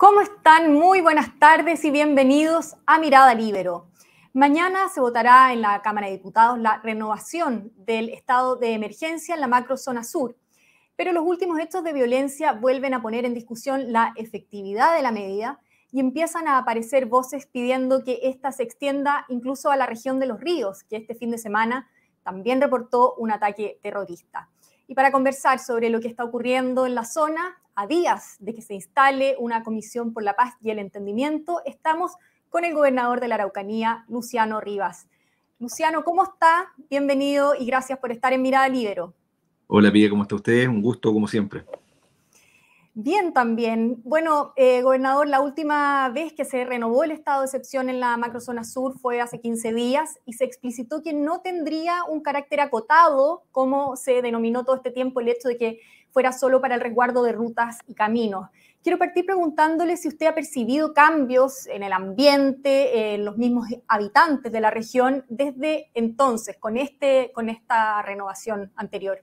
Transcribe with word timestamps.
¿Cómo 0.00 0.22
están? 0.22 0.72
Muy 0.72 1.02
buenas 1.02 1.38
tardes 1.38 1.84
y 1.84 1.90
bienvenidos 1.90 2.74
a 2.86 2.98
Mirada 2.98 3.34
Libero. 3.34 3.90
Mañana 4.32 4.88
se 4.88 4.98
votará 4.98 5.52
en 5.52 5.60
la 5.60 5.82
Cámara 5.82 6.06
de 6.06 6.14
Diputados 6.14 6.58
la 6.58 6.80
renovación 6.82 7.70
del 7.76 8.08
estado 8.08 8.56
de 8.56 8.72
emergencia 8.72 9.34
en 9.34 9.42
la 9.42 9.46
macrozona 9.46 10.02
sur, 10.02 10.38
pero 10.96 11.12
los 11.12 11.22
últimos 11.22 11.60
hechos 11.60 11.84
de 11.84 11.92
violencia 11.92 12.54
vuelven 12.54 12.94
a 12.94 13.02
poner 13.02 13.26
en 13.26 13.34
discusión 13.34 13.92
la 13.92 14.14
efectividad 14.16 14.96
de 14.96 15.02
la 15.02 15.12
medida 15.12 15.60
y 15.92 16.00
empiezan 16.00 16.48
a 16.48 16.56
aparecer 16.56 17.04
voces 17.04 17.44
pidiendo 17.44 18.02
que 18.02 18.20
ésta 18.22 18.52
se 18.52 18.62
extienda 18.62 19.26
incluso 19.28 19.70
a 19.70 19.76
la 19.76 19.84
región 19.84 20.18
de 20.18 20.28
los 20.28 20.40
ríos, 20.40 20.82
que 20.84 20.96
este 20.96 21.14
fin 21.14 21.30
de 21.30 21.36
semana 21.36 21.90
también 22.22 22.62
reportó 22.62 23.16
un 23.16 23.32
ataque 23.32 23.78
terrorista. 23.82 24.48
Y 24.90 24.94
para 24.94 25.12
conversar 25.12 25.60
sobre 25.60 25.88
lo 25.88 26.00
que 26.00 26.08
está 26.08 26.24
ocurriendo 26.24 26.84
en 26.84 26.96
la 26.96 27.04
zona, 27.04 27.56
a 27.76 27.86
días 27.86 28.34
de 28.40 28.54
que 28.54 28.60
se 28.60 28.74
instale 28.74 29.36
una 29.38 29.62
comisión 29.62 30.12
por 30.12 30.24
la 30.24 30.34
paz 30.34 30.54
y 30.60 30.70
el 30.70 30.80
entendimiento, 30.80 31.62
estamos 31.64 32.14
con 32.48 32.64
el 32.64 32.74
gobernador 32.74 33.20
de 33.20 33.28
la 33.28 33.36
Araucanía, 33.36 34.04
Luciano 34.08 34.60
Rivas. 34.60 35.06
Luciano, 35.60 36.02
¿cómo 36.02 36.24
está? 36.24 36.72
Bienvenido 36.90 37.54
y 37.54 37.66
gracias 37.66 38.00
por 38.00 38.10
estar 38.10 38.32
en 38.32 38.42
Mirada 38.42 38.68
Libero. 38.68 39.14
Hola, 39.68 39.92
Pilla, 39.92 40.10
¿cómo 40.10 40.22
está 40.22 40.34
usted? 40.34 40.66
Un 40.66 40.82
gusto, 40.82 41.12
como 41.12 41.28
siempre. 41.28 41.64
Bien, 43.02 43.32
también. 43.32 44.02
Bueno, 44.04 44.52
eh, 44.56 44.82
gobernador, 44.82 45.26
la 45.26 45.40
última 45.40 46.10
vez 46.10 46.34
que 46.34 46.44
se 46.44 46.66
renovó 46.66 47.02
el 47.02 47.12
estado 47.12 47.40
de 47.40 47.46
excepción 47.46 47.88
en 47.88 47.98
la 47.98 48.14
macrozona 48.18 48.62
sur 48.62 48.98
fue 48.98 49.22
hace 49.22 49.40
15 49.40 49.72
días 49.72 50.18
y 50.26 50.34
se 50.34 50.44
explicitó 50.44 51.00
que 51.02 51.14
no 51.14 51.40
tendría 51.40 52.04
un 52.04 52.20
carácter 52.20 52.60
acotado, 52.60 53.44
como 53.52 53.96
se 53.96 54.20
denominó 54.20 54.66
todo 54.66 54.76
este 54.76 54.90
tiempo 54.90 55.20
el 55.20 55.28
hecho 55.28 55.48
de 55.48 55.56
que 55.56 55.78
fuera 56.10 56.30
solo 56.32 56.60
para 56.60 56.74
el 56.74 56.82
resguardo 56.82 57.22
de 57.22 57.32
rutas 57.32 57.78
y 57.86 57.94
caminos. 57.94 58.48
Quiero 58.82 58.98
partir 58.98 59.24
preguntándole 59.24 59.96
si 59.96 60.08
usted 60.08 60.26
ha 60.26 60.34
percibido 60.34 60.92
cambios 60.92 61.68
en 61.68 61.82
el 61.82 61.94
ambiente, 61.94 63.14
en 63.14 63.24
los 63.24 63.38
mismos 63.38 63.66
habitantes 63.88 64.52
de 64.52 64.60
la 64.60 64.70
región 64.70 65.24
desde 65.30 65.90
entonces, 65.94 66.58
con, 66.58 66.76
este, 66.76 67.32
con 67.32 67.48
esta 67.48 68.02
renovación 68.02 68.72
anterior. 68.76 69.22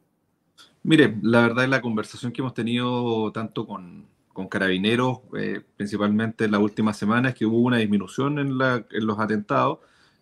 Mire, 0.83 1.17
la 1.21 1.41
verdad 1.41 1.65
es 1.65 1.69
la 1.69 1.81
conversación 1.81 2.31
que 2.31 2.41
hemos 2.41 2.53
tenido 2.53 3.31
tanto 3.33 3.67
con, 3.67 4.05
con 4.31 4.47
carabineros, 4.47 5.19
eh, 5.37 5.61
principalmente 5.75 6.45
en 6.45 6.51
la 6.51 6.59
última 6.59 6.93
semana, 6.93 7.29
es 7.29 7.35
que 7.35 7.45
hubo 7.45 7.59
una 7.59 7.77
disminución 7.77 8.39
en, 8.39 8.57
la, 8.57 8.85
los 8.91 9.19
atentados. 9.19 9.79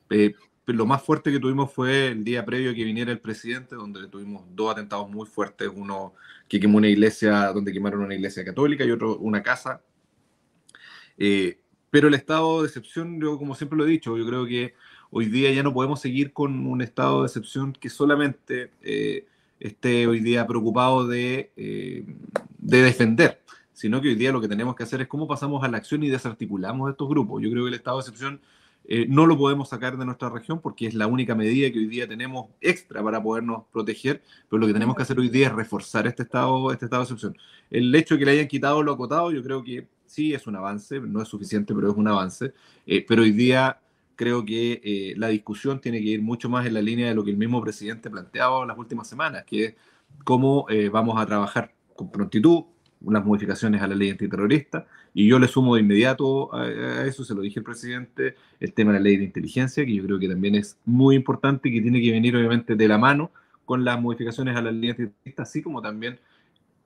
Eh, 0.10 0.34
lo 0.68 0.86
más 0.86 1.04
fuerte 1.04 1.32
que 1.32 1.40
tuvimos 1.40 1.72
fue 1.72 2.08
el 2.08 2.24
día 2.24 2.46
previo 2.46 2.72
a 2.72 2.74
que 2.74 2.84
viniera 2.84 3.12
el 3.12 3.20
presidente, 3.20 3.76
donde 3.76 4.08
tuvimos 4.08 4.44
dos 4.56 4.72
atentados 4.72 5.10
muy 5.10 5.28
fuertes, 5.28 5.70
uno 5.74 6.14
que 6.48 6.60
quemó 6.60 6.78
una 6.78 6.88
iglesia, 6.88 7.52
donde 7.52 7.72
quemaron 7.72 8.02
una 8.02 8.16
iglesia 8.16 8.44
católica 8.44 8.84
y 8.86 8.92
otro 8.92 9.18
una 9.18 9.44
casa. 9.44 9.82
Eh, 11.18 11.60
pero 11.92 12.08
el 12.08 12.14
estado 12.16 12.62
de 12.62 12.68
excepción, 12.68 13.22
yo 13.22 13.38
como 13.38 13.54
siempre 13.54 13.78
lo 13.78 13.86
he 13.86 13.90
dicho, 13.90 14.18
yo 14.18 14.26
creo 14.26 14.46
que 14.46 14.74
hoy 15.12 15.26
día 15.26 15.52
ya 15.52 15.62
no 15.62 15.74
podemos 15.74 16.02
seguir 16.02 16.34
con 16.34 16.66
un 16.66 16.82
estado 16.82 17.22
de 17.22 17.28
excepción 17.28 17.74
que 17.74 17.90
solamente 17.90 18.72
esté 19.68 20.08
hoy 20.08 20.20
día 20.20 20.46
preocupado 20.46 21.08
de, 21.08 21.52
eh, 21.56 22.06
de 22.58 22.82
defender, 22.82 23.42
sino 23.74 24.02
que 24.02 24.10
hoy 24.10 24.16
día 24.16 24.32
lo 24.32 24.42
que 24.42 24.48
tenemos 24.48 24.76
que 24.76 24.84
hacer 24.84 25.02
es 25.02 25.08
cómo 25.08 25.28
pasamos 25.28 25.64
a 25.64 25.68
la 25.68 25.78
acción 25.78 26.04
y 26.04 26.10
desarticulamos 26.10 26.92
estos 26.92 27.10
grupos. 27.10 27.42
Yo 27.42 27.50
creo 27.50 27.64
que 27.64 27.70
el 27.70 27.76
estado 27.76 27.98
de 27.98 28.02
excepción 28.02 28.42
eh, 28.88 29.08
no 29.10 29.26
lo 29.26 29.38
podemos 29.38 29.70
sacar 29.70 29.98
de 29.98 30.06
nuestra 30.06 30.30
región 30.30 30.62
porque 30.62 30.86
es 30.86 30.94
la 30.94 31.08
única 31.08 31.34
medida 31.34 31.72
que 31.72 31.80
hoy 31.80 31.88
día 31.88 32.08
tenemos 32.08 32.48
extra 32.62 33.04
para 33.04 33.22
podernos 33.22 33.64
proteger, 33.72 34.22
pero 34.50 34.60
lo 34.60 34.68
que 34.68 34.74
tenemos 34.74 34.96
que 34.96 35.02
hacer 35.02 35.18
hoy 35.18 35.30
día 35.30 35.48
es 35.48 35.54
reforzar 35.54 36.06
este 36.06 36.24
estado, 36.24 36.72
este 36.72 36.86
estado 36.86 37.02
de 37.02 37.06
excepción. 37.06 37.38
El 37.72 37.94
hecho 37.96 38.16
de 38.16 38.20
que 38.20 38.26
le 38.26 38.32
hayan 38.32 38.48
quitado 38.48 38.84
lo 38.84 38.94
acotado, 38.94 39.32
yo 39.32 39.42
creo 39.42 39.64
que 39.64 39.88
sí 40.06 40.34
es 40.34 40.46
un 40.46 40.56
avance, 40.56 41.00
no 41.00 41.22
es 41.22 41.28
suficiente, 41.28 41.74
pero 41.74 41.90
es 41.90 41.98
un 41.98 42.08
avance. 42.08 42.54
Eh, 42.86 43.04
pero 43.08 43.24
hoy 43.24 43.32
día 43.32 43.80
creo 44.16 44.46
que 44.46 44.82
eh, 44.84 45.14
la 45.18 45.28
discusión 45.28 45.82
tiene 45.82 46.00
que 46.00 46.08
ir 46.08 46.22
mucho 46.22 46.50
más 46.50 46.66
en 46.66 46.74
la 46.74 46.82
línea 46.82 47.10
de 47.10 47.16
lo 47.16 47.24
que 47.24 47.32
el 47.32 47.38
mismo 47.38 47.62
presidente 47.62 48.10
planteaba 48.10 48.66
las 48.66 48.78
últimas 48.78 49.08
semanas, 49.08 49.44
que 49.46 49.66
es 49.66 49.76
cómo 50.24 50.68
vamos 50.92 51.20
a 51.20 51.26
trabajar 51.26 51.74
con 51.96 52.12
prontitud, 52.12 52.64
unas 53.02 53.24
modificaciones 53.24 53.82
a 53.82 53.88
la 53.88 53.96
ley 53.96 54.10
antiterrorista, 54.10 54.88
y 55.14 55.28
yo 55.28 55.40
le 55.40 55.48
sumo 55.48 55.76
de 55.76 55.82
inmediato 55.82 56.54
a, 56.54 56.68
eso, 57.06 57.24
se 57.24 57.34
lo 57.34 57.42
dije 57.42 57.60
al 57.60 57.64
presidente, 57.64 58.36
el 58.60 58.74
tema 58.74 58.92
de 58.92 59.00
la 59.00 59.04
ley 59.04 59.18
de 59.18 59.24
inteligencia, 59.24 59.86
que 59.86 59.94
yo 59.94 60.04
creo 60.04 60.20
que 60.20 60.28
también 60.28 60.56
es 60.56 60.78
muy 60.86 61.16
importante 61.16 61.70
y 61.70 61.74
que 61.74 61.82
tiene 61.82 62.02
que 62.02 62.12
venir 62.12 62.36
obviamente 62.36 62.76
de 62.76 62.88
la 62.88 62.98
mano 62.98 63.32
con 63.64 63.86
las 63.86 64.00
modificaciones 64.02 64.56
a 64.56 64.62
la 64.62 64.72
ley 64.72 64.90
antiterrorista, 64.90 65.44
así 65.44 65.62
como 65.62 65.82
también 65.82 66.20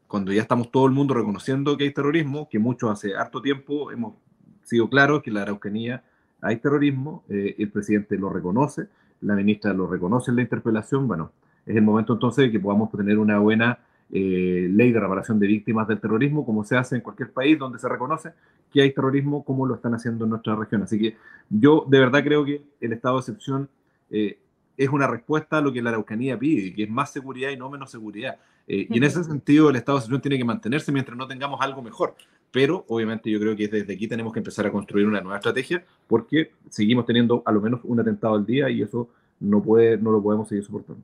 cuando 0.08 0.34
ya 0.34 0.42
estamos 0.42 0.72
todo 0.72 0.86
el 0.86 0.92
mundo 0.92 1.14
reconociendo 1.14 1.78
que 1.78 1.86
hay 1.86 1.94
terrorismo, 1.94 2.50
que 2.50 2.60
muchos 2.60 2.92
hace 2.92 3.16
harto 3.16 3.42
tiempo 3.42 3.92
hemos 3.92 4.16
sido 4.64 4.90
claros 4.90 5.22
que 5.22 5.32
la 5.32 5.44
Araucanía 5.44 6.04
hay 6.42 6.58
terrorismo, 6.58 7.24
eh, 7.30 7.56
el 7.58 7.70
presidente 7.70 8.18
lo 8.18 8.30
reconoce, 8.30 8.88
la 9.22 9.36
ministra 9.36 9.74
lo 9.74 9.88
reconoce 9.88 10.32
en 10.32 10.38
la 10.38 10.42
interpelación, 10.44 11.08
bueno, 11.08 11.32
es 11.66 11.76
el 11.76 11.82
momento 11.82 12.14
entonces 12.14 12.46
de 12.46 12.52
que 12.52 12.60
podamos 12.60 12.92
tener 12.92 13.18
una 13.18 13.40
buena 13.40 13.80
eh, 14.12 14.68
ley 14.72 14.92
de 14.92 15.00
reparación 15.00 15.40
de 15.40 15.46
víctimas 15.46 15.88
del 15.88 16.00
terrorismo, 16.00 16.46
como 16.46 16.64
se 16.64 16.76
hace 16.76 16.96
en 16.96 17.02
cualquier 17.02 17.32
país 17.32 17.60
donde 17.60 17.78
se 17.78 17.88
reconoce 17.88 18.32
que 18.72 18.82
hay 18.82 18.92
terrorismo, 18.92 19.44
como 19.44 19.68
lo 19.68 19.76
están 19.76 19.94
haciendo 19.94 20.24
en 20.24 20.32
nuestra 20.32 20.56
región. 20.56 20.82
Así 20.82 21.00
que 21.00 21.16
yo 21.50 21.86
de 21.88 22.00
verdad 22.00 22.24
creo 22.24 22.44
que 22.44 22.64
el 22.82 22.94
estado 22.94 23.16
de 23.16 23.20
excepción 23.20 23.70
eh, 24.10 24.40
es 24.78 24.90
una 24.90 25.06
respuesta 25.06 25.58
a 25.58 25.62
lo 25.62 25.72
que 25.72 25.82
la 25.82 25.92
Araucanía 25.92 26.40
pide, 26.40 26.74
que 26.74 26.84
es 26.84 26.90
más 26.90 27.12
seguridad 27.12 27.52
y 27.52 27.58
no 27.58 27.70
menos 27.70 27.92
seguridad. 27.92 28.38
Eh, 28.68 28.88
y 28.90 28.98
en 28.98 29.04
ese 29.04 29.24
sentido 29.24 29.70
el 29.70 29.76
estado 29.76 29.98
de 29.98 30.00
excepción 30.00 30.22
tiene 30.22 30.38
que 30.38 30.46
mantenerse 30.46 30.92
mientras 30.92 31.18
no 31.18 31.28
tengamos 31.28 31.60
algo 31.62 31.82
mejor. 31.82 32.16
Pero 32.52 32.86
obviamente 32.88 33.30
yo 33.30 33.40
creo 33.40 33.56
que 33.56 33.68
desde 33.68 33.94
aquí 33.94 34.08
tenemos 34.08 34.34
que 34.34 34.40
empezar 34.40 34.66
a 34.66 34.72
construir 34.72 35.06
una 35.06 35.22
nueva 35.22 35.38
estrategia 35.38 35.84
porque 36.08 36.52
seguimos 36.70 37.06
teniendo 37.06 37.44
a 37.46 37.52
lo 37.52 37.62
menos 37.62 37.82
un 37.84 38.00
atentado 38.00 38.36
al 38.36 38.46
día 38.46 38.70
y 38.70 38.82
eso 38.82 39.10
no, 39.40 39.62
puede, 39.62 39.98
no 39.98 40.12
lo 40.12 40.22
podemos 40.22 40.48
seguir 40.48 40.64
soportando. 40.64 41.04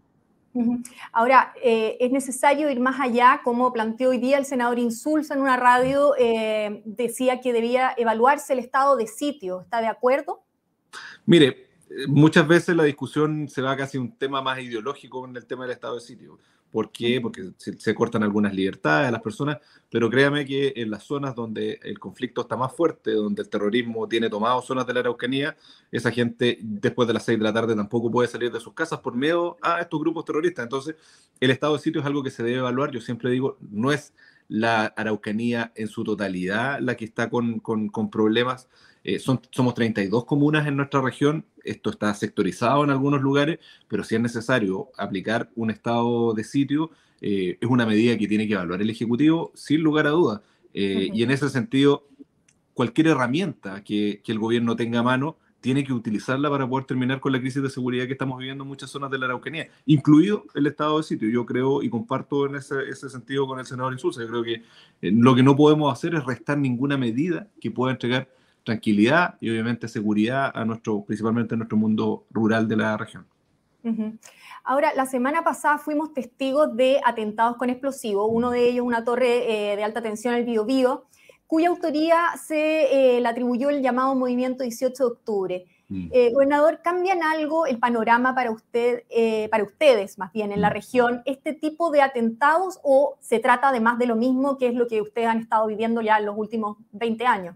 Ahora, 1.12 1.54
eh, 1.62 1.98
es 2.00 2.12
necesario 2.12 2.70
ir 2.70 2.80
más 2.80 3.00
allá, 3.00 3.42
como 3.44 3.74
planteó 3.74 4.12
hoy 4.12 4.20
día 4.20 4.38
el 4.38 4.46
senador 4.46 4.80
Insulza 4.80 5.34
en 5.34 5.42
una 5.42 5.58
radio, 5.58 6.14
eh, 6.18 6.82
decía 6.86 7.42
que 7.42 7.52
debía 7.52 7.94
evaluarse 7.98 8.54
el 8.54 8.60
estado 8.60 8.96
de 8.96 9.08
sitio. 9.08 9.62
¿Está 9.62 9.82
de 9.82 9.88
acuerdo? 9.88 10.42
Mire, 11.26 11.65
muchas 12.08 12.48
veces 12.48 12.76
la 12.76 12.84
discusión 12.84 13.48
se 13.48 13.62
va 13.62 13.76
casi 13.76 13.98
a 13.98 14.02
un 14.02 14.18
tema 14.18 14.42
más 14.42 14.60
ideológico 14.60 15.22
con 15.22 15.36
el 15.36 15.46
tema 15.46 15.64
del 15.64 15.74
estado 15.74 15.96
de 15.96 16.02
sitio. 16.02 16.40
¿Por 16.72 16.92
qué? 16.92 17.22
Porque 17.22 17.52
se, 17.58 17.96
cortan 17.96 18.22
algunas 18.24 18.54
libertades 18.54 19.08
a 19.08 19.12
las 19.12 19.22
personas, 19.22 19.60
pero 19.90 20.10
créame 20.10 20.46
que 20.46 20.74
en 20.76 20.92
las 20.92 21.04
zonas 21.04 21.34
donde 21.34 21.80
el 21.82 22.00
conflicto 22.00 22.42
está 22.42 22.58
más 22.58 22.76
fuerte, 22.76 23.12
donde 23.12 23.44
el 23.44 23.50
terrorismo 23.50 24.10
tiene 24.10 24.30
tomado 24.30 24.62
zonas 24.62 24.86
de 24.86 24.94
la 24.94 25.00
Araucanía, 25.00 25.56
esa 25.90 26.12
gente 26.12 26.60
después 26.62 27.08
de 27.08 27.14
las 27.14 27.24
seis 27.24 27.38
de 27.38 27.46
la 27.46 27.54
tarde 27.54 27.76
tampoco 27.76 28.12
puede 28.12 28.28
salir 28.28 28.52
de 28.52 28.60
sus 28.60 28.74
casas 28.74 29.00
por 29.00 29.16
miedo 29.16 29.56
a 29.62 29.80
estos 29.80 30.02
grupos 30.02 30.26
terroristas. 30.26 30.64
Entonces, 30.64 30.96
el 31.40 31.52
estado 31.52 31.78
de 31.78 31.80
sitio 31.80 32.02
es 32.02 32.08
algo 32.08 32.24
que 32.24 32.32
se 32.32 32.44
debe 32.44 32.58
evaluar. 32.58 32.92
Yo 32.92 33.00
siempre 33.00 33.30
digo, 33.30 33.58
no 33.72 33.94
es 33.94 34.14
la 34.50 34.88
Araucanía 34.88 35.72
en 35.76 35.88
su 35.88 36.04
totalidad 36.04 36.80
la 36.82 36.96
que 36.96 37.06
está 37.06 37.30
con, 37.30 37.60
con, 37.60 37.88
con 37.88 38.10
problemas 38.10 38.68
eh, 39.06 39.20
son, 39.20 39.40
somos 39.52 39.76
32 39.76 40.26
comunas 40.26 40.66
en 40.66 40.76
nuestra 40.76 41.00
región, 41.00 41.46
esto 41.66 41.90
está 41.90 42.14
sectorizado 42.14 42.84
en 42.84 42.90
algunos 42.90 43.22
lugares, 43.22 43.60
pero 43.88 44.04
si 44.04 44.16
es 44.16 44.22
necesario 44.22 44.90
aplicar 44.98 45.50
un 45.56 45.72
estado 45.72 46.34
de 46.34 46.44
sitio, 46.44 46.92
eh, 47.22 47.58
es 47.60 47.70
una 47.70 47.86
medida 47.86 48.18
que 48.18 48.28
tiene 48.28 48.48
que 48.48 48.54
evaluar 48.54 48.82
el 48.82 48.90
Ejecutivo 48.90 49.52
sin 49.56 49.82
lugar 49.82 50.08
a 50.08 50.12
dudas. 50.12 50.42
Eh, 50.74 51.10
y 51.14 51.24
en 51.24 51.32
ese 51.32 51.50
sentido, 51.50 52.08
cualquier 52.74 53.08
herramienta 53.08 53.84
que, 53.84 54.22
que, 54.24 54.32
el 54.32 54.40
gobierno 54.40 54.76
tenga 54.76 55.00
a 55.00 55.04
mano, 55.04 55.38
tiene 55.62 55.84
que 55.84 55.94
utilizarla 55.94 56.48
para 56.50 56.70
poder 56.70 56.86
terminar 56.86 57.20
con 57.20 57.32
la 57.32 57.40
crisis 57.40 57.64
de 57.64 57.72
seguridad 57.72 58.06
que 58.06 58.12
estamos 58.12 58.38
viviendo 58.38 58.64
en 58.64 58.68
muchas 58.68 58.92
zonas 58.92 59.10
de 59.10 59.18
la 59.18 59.26
Araucanía, 59.26 59.68
incluido 59.88 60.46
el 60.54 60.68
estado 60.68 60.98
de 60.98 61.04
sitio. 61.04 61.28
Yo 61.30 61.44
creo 61.44 61.82
y 61.82 61.90
comparto 61.90 62.46
en 62.46 62.56
ese, 62.56 62.88
ese 62.88 63.10
sentido 63.10 63.48
con 63.48 63.58
el 63.58 63.66
senador 63.66 63.94
Insulza. 63.94 64.22
Yo 64.22 64.28
creo 64.28 64.44
que 64.44 64.62
lo 65.02 65.34
que 65.34 65.42
no 65.42 65.56
podemos 65.56 65.92
hacer 65.92 66.14
es 66.14 66.24
restar 66.24 66.60
ninguna 66.60 66.98
medida 66.98 67.48
que 67.60 67.72
pueda 67.72 67.94
entregar 67.94 68.30
tranquilidad 68.66 69.36
y 69.40 69.50
obviamente 69.50 69.88
seguridad 69.88 70.52
a 70.54 70.66
nuestro, 70.66 71.04
principalmente 71.04 71.54
a 71.54 71.58
nuestro 71.58 71.78
mundo 71.78 72.26
rural 72.32 72.68
de 72.68 72.76
la 72.76 72.98
región. 72.98 73.26
Ahora, 74.64 74.94
la 74.96 75.06
semana 75.06 75.44
pasada 75.44 75.78
fuimos 75.78 76.12
testigos 76.14 76.76
de 76.76 77.00
atentados 77.06 77.56
con 77.56 77.70
explosivos, 77.70 78.28
uno 78.32 78.50
de 78.50 78.68
ellos 78.68 78.84
una 78.84 79.04
torre 79.04 79.74
eh, 79.74 79.76
de 79.76 79.84
alta 79.84 80.02
tensión 80.02 80.34
en 80.34 80.40
el 80.40 80.46
Biobío, 80.46 81.06
cuya 81.46 81.70
autoría 81.70 82.18
se 82.44 83.18
eh, 83.18 83.22
le 83.22 83.28
atribuyó 83.28 83.70
el 83.70 83.84
llamado 83.84 84.16
Movimiento 84.16 84.64
18 84.64 85.04
de 85.04 85.12
Octubre. 85.12 85.66
Mm. 85.88 86.10
Eh, 86.12 86.32
gobernador, 86.34 86.82
¿cambian 86.84 87.22
algo 87.22 87.68
el 87.68 87.78
panorama 87.78 88.34
para, 88.34 88.50
usted, 88.50 89.04
para 89.52 89.64
ustedes, 89.64 90.18
más 90.18 90.34
bien, 90.34 90.52
en 90.52 90.62
la 90.62 90.72
mm. 90.72 90.74
región, 90.74 91.22
este 91.26 91.54
tipo 91.54 91.92
de 91.92 92.02
atentados 92.02 92.80
o 92.82 93.18
se 93.20 93.38
trata 93.38 93.72
de 93.72 93.82
más 93.82 94.00
de 94.00 94.08
lo 94.08 94.16
mismo 94.16 94.58
que 94.58 94.66
es 94.68 94.74
lo 94.74 94.88
que 94.88 95.00
ustedes 95.00 95.28
han 95.28 95.42
estado 95.42 95.68
viviendo 95.68 96.02
ya 96.02 96.18
en 96.18 96.26
los 96.26 96.36
últimos 96.36 96.78
20 96.92 97.28
años? 97.28 97.56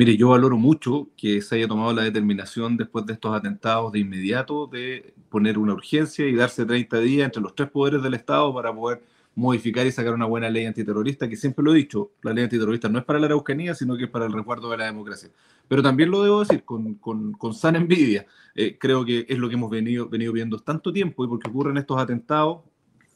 Mire, 0.00 0.16
yo 0.16 0.30
valoro 0.30 0.56
mucho 0.56 1.10
que 1.14 1.42
se 1.42 1.56
haya 1.56 1.68
tomado 1.68 1.92
la 1.92 2.04
determinación 2.04 2.78
después 2.78 3.04
de 3.04 3.12
estos 3.12 3.36
atentados 3.36 3.92
de 3.92 3.98
inmediato 3.98 4.66
de 4.66 5.12
poner 5.28 5.58
una 5.58 5.74
urgencia 5.74 6.26
y 6.26 6.34
darse 6.34 6.64
30 6.64 7.00
días 7.00 7.26
entre 7.26 7.42
los 7.42 7.54
tres 7.54 7.68
poderes 7.68 8.02
del 8.02 8.14
Estado 8.14 8.54
para 8.54 8.74
poder 8.74 9.02
modificar 9.34 9.86
y 9.86 9.92
sacar 9.92 10.14
una 10.14 10.24
buena 10.24 10.48
ley 10.48 10.64
antiterrorista, 10.64 11.28
que 11.28 11.36
siempre 11.36 11.62
lo 11.62 11.74
he 11.74 11.76
dicho, 11.76 12.12
la 12.22 12.32
ley 12.32 12.44
antiterrorista 12.44 12.88
no 12.88 12.98
es 12.98 13.04
para 13.04 13.18
la 13.18 13.26
Araucanía, 13.26 13.74
sino 13.74 13.94
que 13.98 14.04
es 14.04 14.10
para 14.10 14.24
el 14.24 14.32
resguardo 14.32 14.70
de 14.70 14.78
la 14.78 14.86
democracia. 14.86 15.28
Pero 15.68 15.82
también 15.82 16.10
lo 16.10 16.22
debo 16.22 16.40
decir 16.40 16.64
con, 16.64 16.94
con, 16.94 17.32
con 17.32 17.52
sana 17.52 17.76
envidia, 17.76 18.24
eh, 18.54 18.78
creo 18.80 19.04
que 19.04 19.26
es 19.28 19.36
lo 19.36 19.50
que 19.50 19.56
hemos 19.56 19.68
venido, 19.68 20.08
venido 20.08 20.32
viendo 20.32 20.60
tanto 20.60 20.94
tiempo 20.94 21.26
y 21.26 21.28
porque 21.28 21.50
ocurren 21.50 21.76
estos 21.76 22.00
atentados 22.00 22.60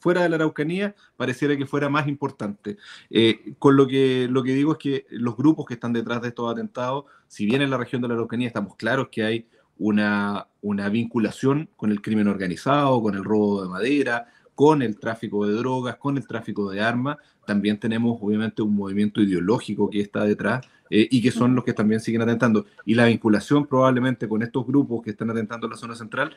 fuera 0.04 0.22
de 0.22 0.28
la 0.28 0.36
Araucanía, 0.36 0.94
pareciera 1.16 1.56
que 1.56 1.64
fuera 1.64 1.88
más 1.88 2.06
importante. 2.08 2.76
Eh, 3.08 3.54
con 3.58 3.74
lo 3.74 3.86
que, 3.86 4.28
lo 4.30 4.42
que 4.42 4.52
digo 4.52 4.72
es 4.72 4.78
que 4.78 5.06
los 5.08 5.34
grupos 5.34 5.64
que 5.64 5.72
están 5.72 5.94
detrás 5.94 6.20
de 6.20 6.28
estos 6.28 6.52
atentados, 6.52 7.06
si 7.26 7.46
bien 7.46 7.62
en 7.62 7.70
la 7.70 7.78
región 7.78 8.02
de 8.02 8.08
la 8.08 8.14
Araucanía 8.14 8.46
estamos 8.46 8.76
claros 8.76 9.08
que 9.10 9.24
hay 9.24 9.48
una, 9.78 10.46
una 10.60 10.90
vinculación 10.90 11.70
con 11.74 11.90
el 11.90 12.02
crimen 12.02 12.28
organizado, 12.28 13.00
con 13.00 13.14
el 13.14 13.24
robo 13.24 13.62
de 13.62 13.70
madera, 13.70 14.26
con 14.54 14.82
el 14.82 14.98
tráfico 14.98 15.46
de 15.46 15.54
drogas, 15.54 15.96
con 15.96 16.18
el 16.18 16.26
tráfico 16.26 16.70
de 16.70 16.82
armas, 16.82 17.16
también 17.46 17.80
tenemos 17.80 18.18
obviamente 18.20 18.60
un 18.60 18.76
movimiento 18.76 19.22
ideológico 19.22 19.88
que 19.88 20.00
está 20.00 20.24
detrás 20.24 20.66
eh, 20.90 21.08
y 21.10 21.22
que 21.22 21.30
son 21.30 21.54
los 21.54 21.64
que 21.64 21.72
también 21.72 22.00
siguen 22.00 22.20
atentando. 22.20 22.66
Y 22.84 22.94
la 22.94 23.06
vinculación 23.06 23.66
probablemente 23.66 24.28
con 24.28 24.42
estos 24.42 24.66
grupos 24.66 25.02
que 25.02 25.10
están 25.10 25.30
atentando 25.30 25.66
en 25.66 25.70
la 25.70 25.78
zona 25.78 25.94
central 25.94 26.36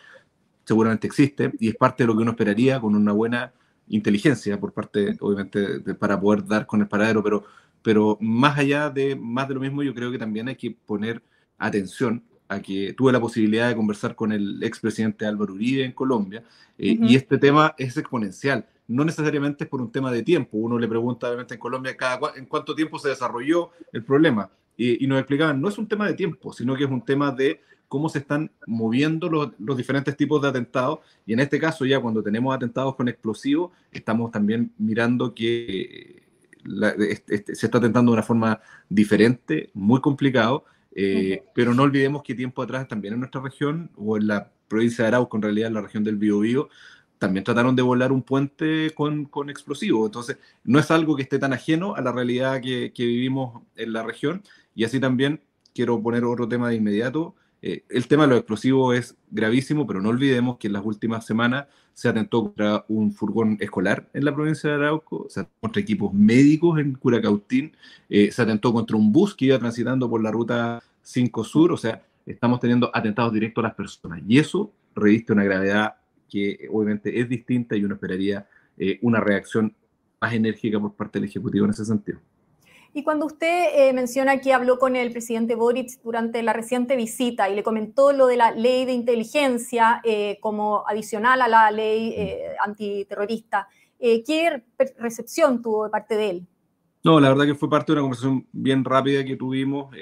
seguramente 0.67 1.07
existe 1.07 1.53
y 1.59 1.69
es 1.69 1.75
parte 1.75 2.03
de 2.03 2.07
lo 2.07 2.15
que 2.15 2.23
uno 2.23 2.31
esperaría 2.31 2.81
con 2.81 2.93
una 2.93 3.13
buena 3.13 3.53
inteligencia 3.87 4.59
por 4.59 4.73
parte, 4.73 5.15
obviamente, 5.21 5.79
para 5.95 6.19
poder 6.19 6.45
dar 6.45 6.67
con 6.67 6.81
el 6.81 6.89
paradero, 6.89 7.23
pero, 7.23 7.45
pero 7.81 8.17
más 8.19 8.57
allá 8.57 8.89
de 8.89 9.15
más 9.15 9.47
de 9.47 9.53
lo 9.53 9.61
mismo, 9.61 9.81
yo 9.81 9.93
creo 9.93 10.11
que 10.11 10.17
también 10.17 10.49
hay 10.49 10.57
que 10.57 10.71
poner 10.71 11.23
atención 11.57 12.21
a 12.49 12.61
que 12.61 12.93
tuve 12.97 13.13
la 13.13 13.21
posibilidad 13.21 13.69
de 13.69 13.77
conversar 13.77 14.13
con 14.13 14.33
el 14.33 14.61
expresidente 14.61 15.25
Álvaro 15.25 15.53
Uribe 15.53 15.85
en 15.85 15.93
Colombia, 15.93 16.43
eh, 16.77 16.97
y 17.01 17.15
este 17.15 17.37
tema 17.37 17.73
es 17.77 17.95
exponencial. 17.95 18.65
No 18.89 19.05
necesariamente 19.05 19.63
es 19.63 19.69
por 19.69 19.81
un 19.81 19.91
tema 19.91 20.11
de 20.11 20.23
tiempo. 20.23 20.57
Uno 20.57 20.77
le 20.77 20.87
pregunta, 20.87 21.27
obviamente, 21.27 21.53
en 21.53 21.59
Colombia, 21.61 21.95
cada, 21.95 22.33
en 22.35 22.45
cuánto 22.45 22.75
tiempo 22.75 22.99
se 22.99 23.09
desarrolló 23.09 23.71
el 23.93 24.03
problema. 24.03 24.49
Y, 24.75 25.03
y, 25.03 25.07
nos 25.07 25.19
explicaban, 25.19 25.59
no 25.61 25.69
es 25.69 25.77
un 25.77 25.87
tema 25.87 26.07
de 26.07 26.13
tiempo, 26.13 26.53
sino 26.53 26.75
que 26.75 26.83
es 26.83 26.89
un 26.89 27.03
tema 27.03 27.31
de 27.31 27.61
cómo 27.87 28.09
se 28.09 28.19
están 28.19 28.51
moviendo 28.65 29.29
los, 29.29 29.51
los, 29.59 29.77
diferentes 29.77 30.15
tipos 30.17 30.41
de 30.41 30.49
atentados. 30.49 30.99
Y 31.25 31.33
en 31.33 31.39
este 31.39 31.59
caso, 31.59 31.85
ya 31.85 31.99
cuando 31.99 32.21
tenemos 32.21 32.55
atentados 32.55 32.95
con 32.95 33.07
explosivos, 33.07 33.71
estamos 33.91 34.31
también 34.31 34.71
mirando 34.77 35.33
que 35.33 36.23
la, 36.63 36.89
este, 36.89 37.35
este, 37.35 37.55
se 37.55 37.67
está 37.67 37.77
atentando 37.77 38.11
de 38.11 38.17
una 38.17 38.23
forma 38.23 38.59
diferente, 38.89 39.69
muy 39.73 40.01
complicado 40.01 40.65
eh, 40.99 41.43
pero 41.53 41.75
no 41.75 41.83
olvidemos 41.83 42.23
que 42.23 42.33
tiempo 42.33 42.63
atrás 42.63 42.87
también 42.87 43.13
en 43.13 43.19
nuestra 43.19 43.39
región, 43.39 43.91
o 43.95 44.17
en 44.17 44.25
la 44.25 44.51
provincia 44.67 45.03
de 45.03 45.09
Arauco, 45.09 45.37
en 45.37 45.43
realidad 45.43 45.67
en 45.67 45.75
la 45.75 45.81
región 45.81 46.03
del 46.03 46.15
Biobío, 46.15 46.69
también 47.19 47.43
trataron 47.43 47.75
de 47.75 47.83
volar 47.83 48.11
un 48.11 48.23
puente 48.23 48.91
con, 48.95 49.25
con 49.25 49.51
explosivos. 49.51 50.07
Entonces, 50.07 50.39
no 50.63 50.79
es 50.79 50.89
algo 50.89 51.15
que 51.15 51.21
esté 51.21 51.37
tan 51.37 51.53
ajeno 51.53 51.95
a 51.95 52.01
la 52.01 52.11
realidad 52.11 52.61
que, 52.61 52.93
que 52.93 53.05
vivimos 53.05 53.61
en 53.75 53.93
la 53.93 54.01
región. 54.01 54.41
Y 54.73 54.85
así 54.85 54.99
también 54.99 55.39
quiero 55.75 56.01
poner 56.01 56.23
otro 56.25 56.47
tema 56.47 56.69
de 56.69 56.75
inmediato. 56.75 57.35
Eh, 57.61 57.83
el 57.89 58.07
tema 58.07 58.23
de 58.23 58.29
los 58.29 58.37
explosivos 58.39 58.95
es 58.95 59.15
gravísimo, 59.31 59.87
pero 59.87 60.01
no 60.01 60.09
olvidemos 60.09 60.57
que 60.57 60.67
en 60.67 60.73
las 60.73 60.85
últimas 60.85 61.25
semanas 61.25 61.67
se 61.93 62.07
atentó 62.07 62.43
contra 62.43 62.85
un 62.87 63.11
furgón 63.11 63.57
escolar 63.59 64.07
en 64.13 64.23
la 64.25 64.35
provincia 64.35 64.69
de 64.69 64.75
Arauco, 64.75 65.25
se 65.29 65.39
atentó 65.39 65.59
contra 65.61 65.81
equipos 65.81 66.13
médicos 66.13 66.79
en 66.79 66.93
Curacautín, 66.93 67.75
eh, 68.09 68.31
se 68.31 68.41
atentó 68.41 68.71
contra 68.71 68.95
un 68.95 69.11
bus 69.11 69.33
que 69.33 69.45
iba 69.45 69.57
transitando 69.57 70.07
por 70.07 70.21
la 70.21 70.31
ruta 70.31 70.83
5 71.01 71.43
Sur, 71.43 71.71
o 71.71 71.77
sea, 71.77 72.03
estamos 72.25 72.59
teniendo 72.59 72.91
atentados 72.93 73.33
directos 73.33 73.63
a 73.63 73.69
las 73.69 73.75
personas. 73.75 74.21
Y 74.27 74.37
eso 74.37 74.71
reviste 74.93 75.33
una 75.33 75.43
gravedad 75.43 75.95
que 76.29 76.67
obviamente 76.71 77.19
es 77.19 77.27
distinta 77.27 77.75
y 77.75 77.83
uno 77.83 77.95
esperaría 77.95 78.47
eh, 78.77 78.99
una 79.01 79.19
reacción 79.19 79.73
más 80.21 80.33
enérgica 80.33 80.79
por 80.79 80.93
parte 80.93 81.19
del 81.19 81.29
Ejecutivo 81.29 81.65
en 81.65 81.71
ese 81.71 81.85
sentido. 81.85 82.19
Y 82.97 83.03
cuando 83.03 83.27
usted 83.27 83.67
eh, 83.75 83.93
menciona 83.93 84.41
que 84.41 84.53
habló 84.53 84.79
con 84.79 84.95
el 84.95 85.11
presidente 85.11 85.53
Boric 85.53 86.01
durante 86.01 86.41
la 86.41 86.51
reciente 86.51 86.95
visita 86.95 87.47
y 87.47 87.53
le 87.53 87.61
comentó 87.61 88.11
lo 88.11 88.25
de 88.25 88.37
la 88.37 88.49
ley 88.49 88.85
de 88.85 88.93
inteligencia 88.93 90.01
eh, 90.03 90.39
como 90.41 90.83
adicional 90.87 91.43
a 91.43 91.47
la 91.47 91.69
ley 91.69 92.15
eh, 92.17 92.55
antiterrorista, 92.59 93.67
eh, 93.99 94.23
¿qué 94.23 94.63
recepción 94.97 95.61
tuvo 95.61 95.83
de 95.83 95.91
parte 95.91 96.15
de 96.15 96.29
él? 96.31 96.47
No, 97.03 97.19
la 97.19 97.29
verdad 97.29 97.45
que 97.45 97.53
fue 97.53 97.69
parte 97.69 97.91
de 97.91 97.99
una 97.99 98.01
conversación 98.01 98.47
bien 98.51 98.83
rápida 98.83 99.23
que 99.23 99.35
tuvimos. 99.35 99.95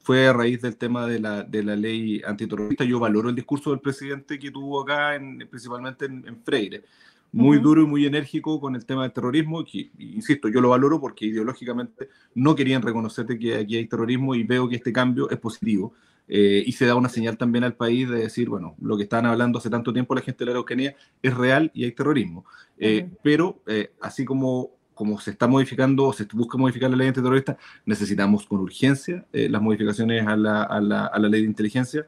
Fue 0.00 0.28
a 0.28 0.32
raíz 0.34 0.60
del 0.60 0.76
tema 0.76 1.06
de 1.06 1.20
la, 1.20 1.42
de 1.42 1.62
la, 1.62 1.74
ley 1.74 2.20
antiterrorista. 2.22 2.84
Yo 2.84 3.00
valoro 3.00 3.30
el 3.30 3.34
discurso 3.34 3.70
del 3.70 3.80
presidente 3.80 4.38
que 4.38 4.50
tuvo 4.50 4.82
acá, 4.82 5.14
en, 5.14 5.38
principalmente 5.48 6.04
en, 6.04 6.22
en 6.28 6.44
Freire 6.44 6.84
muy 7.34 7.58
duro 7.58 7.82
y 7.82 7.86
muy 7.86 8.06
enérgico 8.06 8.60
con 8.60 8.76
el 8.76 8.86
tema 8.86 9.02
del 9.02 9.12
terrorismo, 9.12 9.64
que, 9.64 9.90
insisto, 9.98 10.48
yo 10.48 10.60
lo 10.60 10.68
valoro 10.68 11.00
porque 11.00 11.26
ideológicamente 11.26 12.08
no 12.34 12.54
querían 12.54 12.80
reconocer 12.80 13.26
que 13.26 13.56
aquí 13.56 13.76
hay 13.76 13.86
terrorismo 13.86 14.36
y 14.36 14.44
veo 14.44 14.68
que 14.68 14.76
este 14.76 14.92
cambio 14.92 15.28
es 15.28 15.38
positivo. 15.38 15.92
Eh, 16.28 16.62
y 16.64 16.72
se 16.72 16.86
da 16.86 16.94
una 16.94 17.08
señal 17.08 17.36
también 17.36 17.64
al 17.64 17.74
país 17.74 18.08
de 18.08 18.20
decir, 18.20 18.48
bueno, 18.48 18.76
lo 18.80 18.96
que 18.96 19.02
estaban 19.02 19.26
hablando 19.26 19.58
hace 19.58 19.68
tanto 19.68 19.92
tiempo 19.92 20.14
la 20.14 20.22
gente 20.22 20.38
de 20.38 20.46
la 20.46 20.52
Araucanía 20.52 20.94
es 21.22 21.34
real 21.34 21.72
y 21.74 21.84
hay 21.84 21.92
terrorismo. 21.92 22.44
Eh, 22.78 23.10
Pero 23.22 23.60
eh, 23.66 23.90
así 24.00 24.24
como, 24.24 24.70
como 24.94 25.18
se 25.20 25.32
está 25.32 25.48
modificando 25.48 26.04
o 26.04 26.12
se 26.12 26.26
busca 26.32 26.56
modificar 26.56 26.88
la 26.88 26.96
ley 26.96 27.08
antiterrorista, 27.08 27.58
necesitamos 27.84 28.46
con 28.46 28.60
urgencia 28.60 29.26
eh, 29.32 29.48
las 29.48 29.60
modificaciones 29.60 30.24
a 30.24 30.36
la, 30.36 30.62
a, 30.62 30.80
la, 30.80 31.06
a 31.06 31.18
la, 31.18 31.28
ley 31.28 31.42
de 31.42 31.48
inteligencia 31.48 32.06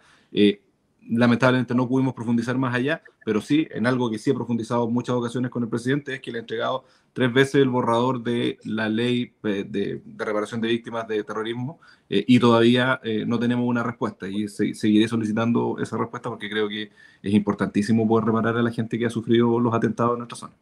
lamentablemente 1.08 1.74
no 1.74 1.88
pudimos 1.88 2.14
profundizar 2.14 2.56
más 2.56 2.74
allá, 2.74 3.02
pero 3.24 3.40
sí, 3.40 3.66
en 3.70 3.86
algo 3.86 4.10
que 4.10 4.18
sí 4.18 4.30
he 4.30 4.34
profundizado 4.34 4.88
muchas 4.88 5.16
ocasiones 5.16 5.50
con 5.50 5.62
el 5.62 5.68
presidente, 5.68 6.14
es 6.14 6.20
que 6.20 6.30
le 6.30 6.38
he 6.38 6.40
entregado 6.40 6.84
tres 7.12 7.32
veces 7.32 7.56
el 7.56 7.68
borrador 7.68 8.22
de 8.22 8.58
la 8.64 8.88
ley 8.88 9.32
eh, 9.44 9.64
de, 9.66 10.02
reparación 10.16 10.60
de 10.60 10.68
víctimas 10.68 11.08
de 11.08 11.24
terrorismo 11.24 11.80
eh, 12.10 12.24
y 12.26 12.38
todavía 12.38 13.00
eh, 13.02 13.24
no 13.26 13.38
tenemos 13.38 13.66
una 13.66 13.82
respuesta 13.82 14.28
y 14.28 14.48
se, 14.48 14.74
seguiré 14.74 15.08
solicitando 15.08 15.78
esa 15.80 15.96
respuesta 15.96 16.28
porque 16.28 16.50
creo 16.50 16.68
que 16.68 16.90
es 17.22 17.32
importantísimo 17.32 18.06
poder 18.06 18.26
reparar 18.26 18.56
a 18.56 18.62
la 18.62 18.70
gente 18.70 18.98
que 18.98 19.06
ha 19.06 19.10
sufrido 19.10 19.58
los 19.58 19.72
atentados 19.72 20.12
en 20.12 20.18
nuestra 20.18 20.36
zona. 20.36 20.54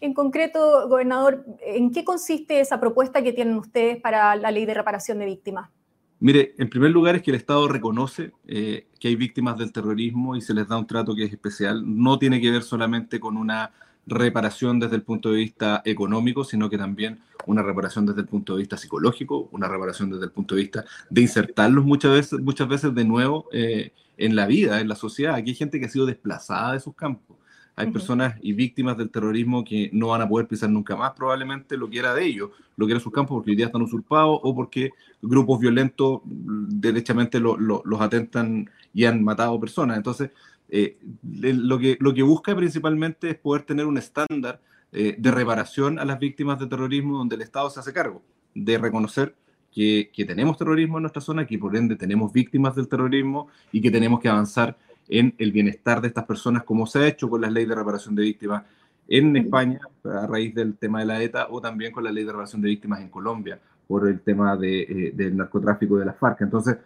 En 0.00 0.14
concreto, 0.14 0.88
gobernador, 0.88 1.44
¿en 1.60 1.90
qué 1.90 2.04
consiste 2.04 2.60
esa 2.60 2.78
propuesta 2.78 3.22
que 3.22 3.32
tienen 3.32 3.56
ustedes 3.56 4.00
para 4.00 4.36
la 4.36 4.50
ley 4.50 4.64
de 4.64 4.74
reparación 4.74 5.18
de 5.18 5.26
víctimas? 5.26 5.70
Mire, 6.20 6.54
en 6.58 6.68
primer 6.68 6.90
lugar 6.90 7.14
es 7.14 7.22
que 7.22 7.30
el 7.30 7.36
Estado 7.36 7.68
reconoce 7.68 8.32
eh, 8.48 8.88
que 8.98 9.08
hay 9.08 9.14
víctimas 9.14 9.56
del 9.56 9.72
terrorismo 9.72 10.34
y 10.34 10.40
se 10.40 10.52
les 10.52 10.66
da 10.66 10.76
un 10.76 10.86
trato 10.86 11.14
que 11.14 11.24
es 11.24 11.32
especial. 11.32 11.82
No 11.86 12.18
tiene 12.18 12.40
que 12.40 12.50
ver 12.50 12.62
solamente 12.62 13.20
con 13.20 13.36
una 13.36 13.70
reparación 14.04 14.80
desde 14.80 14.96
el 14.96 15.02
punto 15.02 15.30
de 15.30 15.36
vista 15.38 15.82
económico, 15.84 16.42
sino 16.42 16.68
que 16.68 16.76
también 16.76 17.20
una 17.46 17.62
reparación 17.62 18.04
desde 18.04 18.22
el 18.22 18.26
punto 18.26 18.54
de 18.54 18.60
vista 18.60 18.76
psicológico, 18.76 19.48
una 19.52 19.68
reparación 19.68 20.10
desde 20.10 20.24
el 20.24 20.32
punto 20.32 20.56
de 20.56 20.62
vista 20.62 20.84
de 21.08 21.20
insertarlos 21.20 21.84
muchas 21.84 22.12
veces, 22.12 22.40
muchas 22.40 22.68
veces 22.68 22.94
de 22.94 23.04
nuevo 23.04 23.48
eh, 23.52 23.92
en 24.16 24.34
la 24.34 24.46
vida, 24.46 24.80
en 24.80 24.88
la 24.88 24.96
sociedad. 24.96 25.36
Aquí 25.36 25.50
hay 25.50 25.56
gente 25.56 25.78
que 25.78 25.86
ha 25.86 25.90
sido 25.90 26.06
desplazada 26.06 26.72
de 26.72 26.80
sus 26.80 26.96
campos 26.96 27.37
hay 27.78 27.92
personas 27.92 28.34
y 28.42 28.52
víctimas 28.54 28.96
del 28.96 29.08
terrorismo 29.08 29.62
que 29.62 29.88
no 29.92 30.08
van 30.08 30.20
a 30.20 30.28
poder 30.28 30.48
pisar 30.48 30.68
nunca 30.68 30.96
más 30.96 31.12
probablemente 31.12 31.76
lo 31.76 31.88
que 31.88 32.00
era 32.00 32.12
de 32.12 32.24
ellos, 32.24 32.50
lo 32.76 32.86
que 32.86 32.92
era 32.92 33.00
sus 33.00 33.12
campos 33.12 33.36
porque 33.36 33.52
hoy 33.52 33.56
día 33.56 33.66
están 33.66 33.82
usurpados 33.82 34.40
o 34.42 34.52
porque 34.52 34.90
grupos 35.22 35.60
violentos 35.60 36.22
mm, 36.24 36.80
derechamente 36.80 37.38
lo, 37.38 37.56
lo, 37.56 37.82
los 37.84 38.00
atentan 38.00 38.68
y 38.92 39.04
han 39.04 39.22
matado 39.22 39.60
personas. 39.60 39.96
Entonces, 39.96 40.30
eh, 40.68 40.98
lo, 41.22 41.78
que, 41.78 41.96
lo 42.00 42.12
que 42.12 42.24
busca 42.24 42.56
principalmente 42.56 43.30
es 43.30 43.36
poder 43.36 43.62
tener 43.62 43.86
un 43.86 43.96
estándar 43.96 44.60
eh, 44.90 45.14
de 45.16 45.30
reparación 45.30 46.00
a 46.00 46.04
las 46.04 46.18
víctimas 46.18 46.58
de 46.58 46.66
terrorismo 46.66 47.16
donde 47.16 47.36
el 47.36 47.42
Estado 47.42 47.70
se 47.70 47.78
hace 47.78 47.92
cargo 47.92 48.22
de 48.54 48.76
reconocer 48.76 49.36
que, 49.70 50.10
que 50.12 50.24
tenemos 50.24 50.58
terrorismo 50.58 50.98
en 50.98 51.02
nuestra 51.02 51.22
zona, 51.22 51.46
que 51.46 51.56
por 51.58 51.76
ende 51.76 51.94
tenemos 51.94 52.32
víctimas 52.32 52.74
del 52.74 52.88
terrorismo 52.88 53.46
y 53.70 53.80
que 53.80 53.92
tenemos 53.92 54.18
que 54.18 54.28
avanzar 54.28 54.76
en 55.08 55.34
el 55.38 55.52
bienestar 55.52 56.00
de 56.00 56.08
estas 56.08 56.24
personas, 56.24 56.64
como 56.64 56.86
se 56.86 56.98
ha 56.98 57.06
hecho 57.06 57.28
con 57.28 57.40
la 57.40 57.50
ley 57.50 57.64
de 57.66 57.74
reparación 57.74 58.14
de 58.14 58.22
víctimas 58.22 58.64
en 59.08 59.36
España 59.36 59.80
a 60.04 60.26
raíz 60.26 60.54
del 60.54 60.76
tema 60.76 61.00
de 61.00 61.06
la 61.06 61.22
ETA 61.22 61.48
o 61.50 61.60
también 61.60 61.92
con 61.92 62.04
la 62.04 62.12
ley 62.12 62.24
de 62.24 62.30
reparación 62.30 62.60
de 62.60 62.68
víctimas 62.68 63.00
en 63.00 63.08
Colombia 63.08 63.58
por 63.86 64.06
el 64.06 64.20
tema 64.20 64.56
de, 64.56 64.82
eh, 64.82 65.12
del 65.14 65.36
narcotráfico 65.36 65.96
de 65.96 66.04
las 66.04 66.18
FARC. 66.18 66.42
Entonces, 66.42 66.76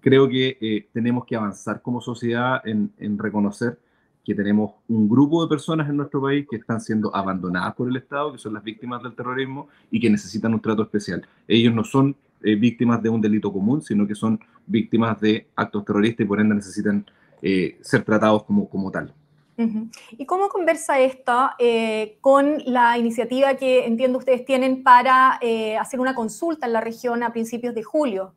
creo 0.00 0.28
que 0.28 0.56
eh, 0.60 0.86
tenemos 0.92 1.24
que 1.26 1.34
avanzar 1.34 1.82
como 1.82 2.00
sociedad 2.00 2.62
en, 2.64 2.92
en, 2.98 3.18
reconocer 3.18 3.78
que 4.24 4.34
tenemos 4.34 4.72
un 4.88 5.08
grupo 5.08 5.42
de 5.42 5.48
personas 5.48 5.88
en 5.90 5.96
nuestro 5.96 6.22
país 6.22 6.46
que 6.48 6.56
están 6.56 6.80
siendo 6.80 7.14
abandonadas 7.14 7.74
por 7.74 7.88
el 7.88 7.96
Estado, 7.96 8.32
que 8.32 8.38
son 8.38 8.54
las 8.54 8.62
víctimas 8.62 9.02
del 9.02 9.14
terrorismo 9.14 9.68
y 9.90 9.98
que 9.98 10.08
necesitan 10.08 10.54
un 10.54 10.60
trato 10.60 10.82
especial. 10.82 11.26
Ellos 11.48 11.74
no 11.74 11.82
son 11.82 12.14
eh, 12.42 12.54
víctimas 12.54 13.02
de 13.02 13.08
un 13.08 13.20
delito 13.20 13.52
común, 13.52 13.82
sino 13.82 14.06
que 14.06 14.14
son 14.14 14.38
víctimas 14.66 15.20
de 15.20 15.46
actos 15.56 15.84
terroristas 15.84 16.24
y 16.24 16.28
por 16.28 16.40
ende 16.40 16.54
necesitan 16.54 17.04
eh, 17.46 17.76
ser 17.82 18.02
tratados 18.04 18.44
como, 18.44 18.70
como 18.70 18.90
tal. 18.90 19.12
Uh 19.58 19.64
-huh. 19.64 19.90
¿Y 20.12 20.24
cómo 20.24 20.48
conversa 20.48 20.98
esto 20.98 21.50
eh, 21.58 22.16
con 22.22 22.56
la 22.64 22.96
iniciativa 22.96 23.54
que 23.56 23.84
entiendo 23.84 24.16
ustedes 24.16 24.46
tienen 24.46 24.82
para 24.82 25.38
eh, 25.42 25.76
hacer 25.76 26.00
una 26.00 26.14
consulta 26.14 26.66
en 26.66 26.72
la 26.72 26.80
región 26.80 27.22
a 27.22 27.34
principios 27.34 27.74
de 27.74 27.82
julio? 27.82 28.32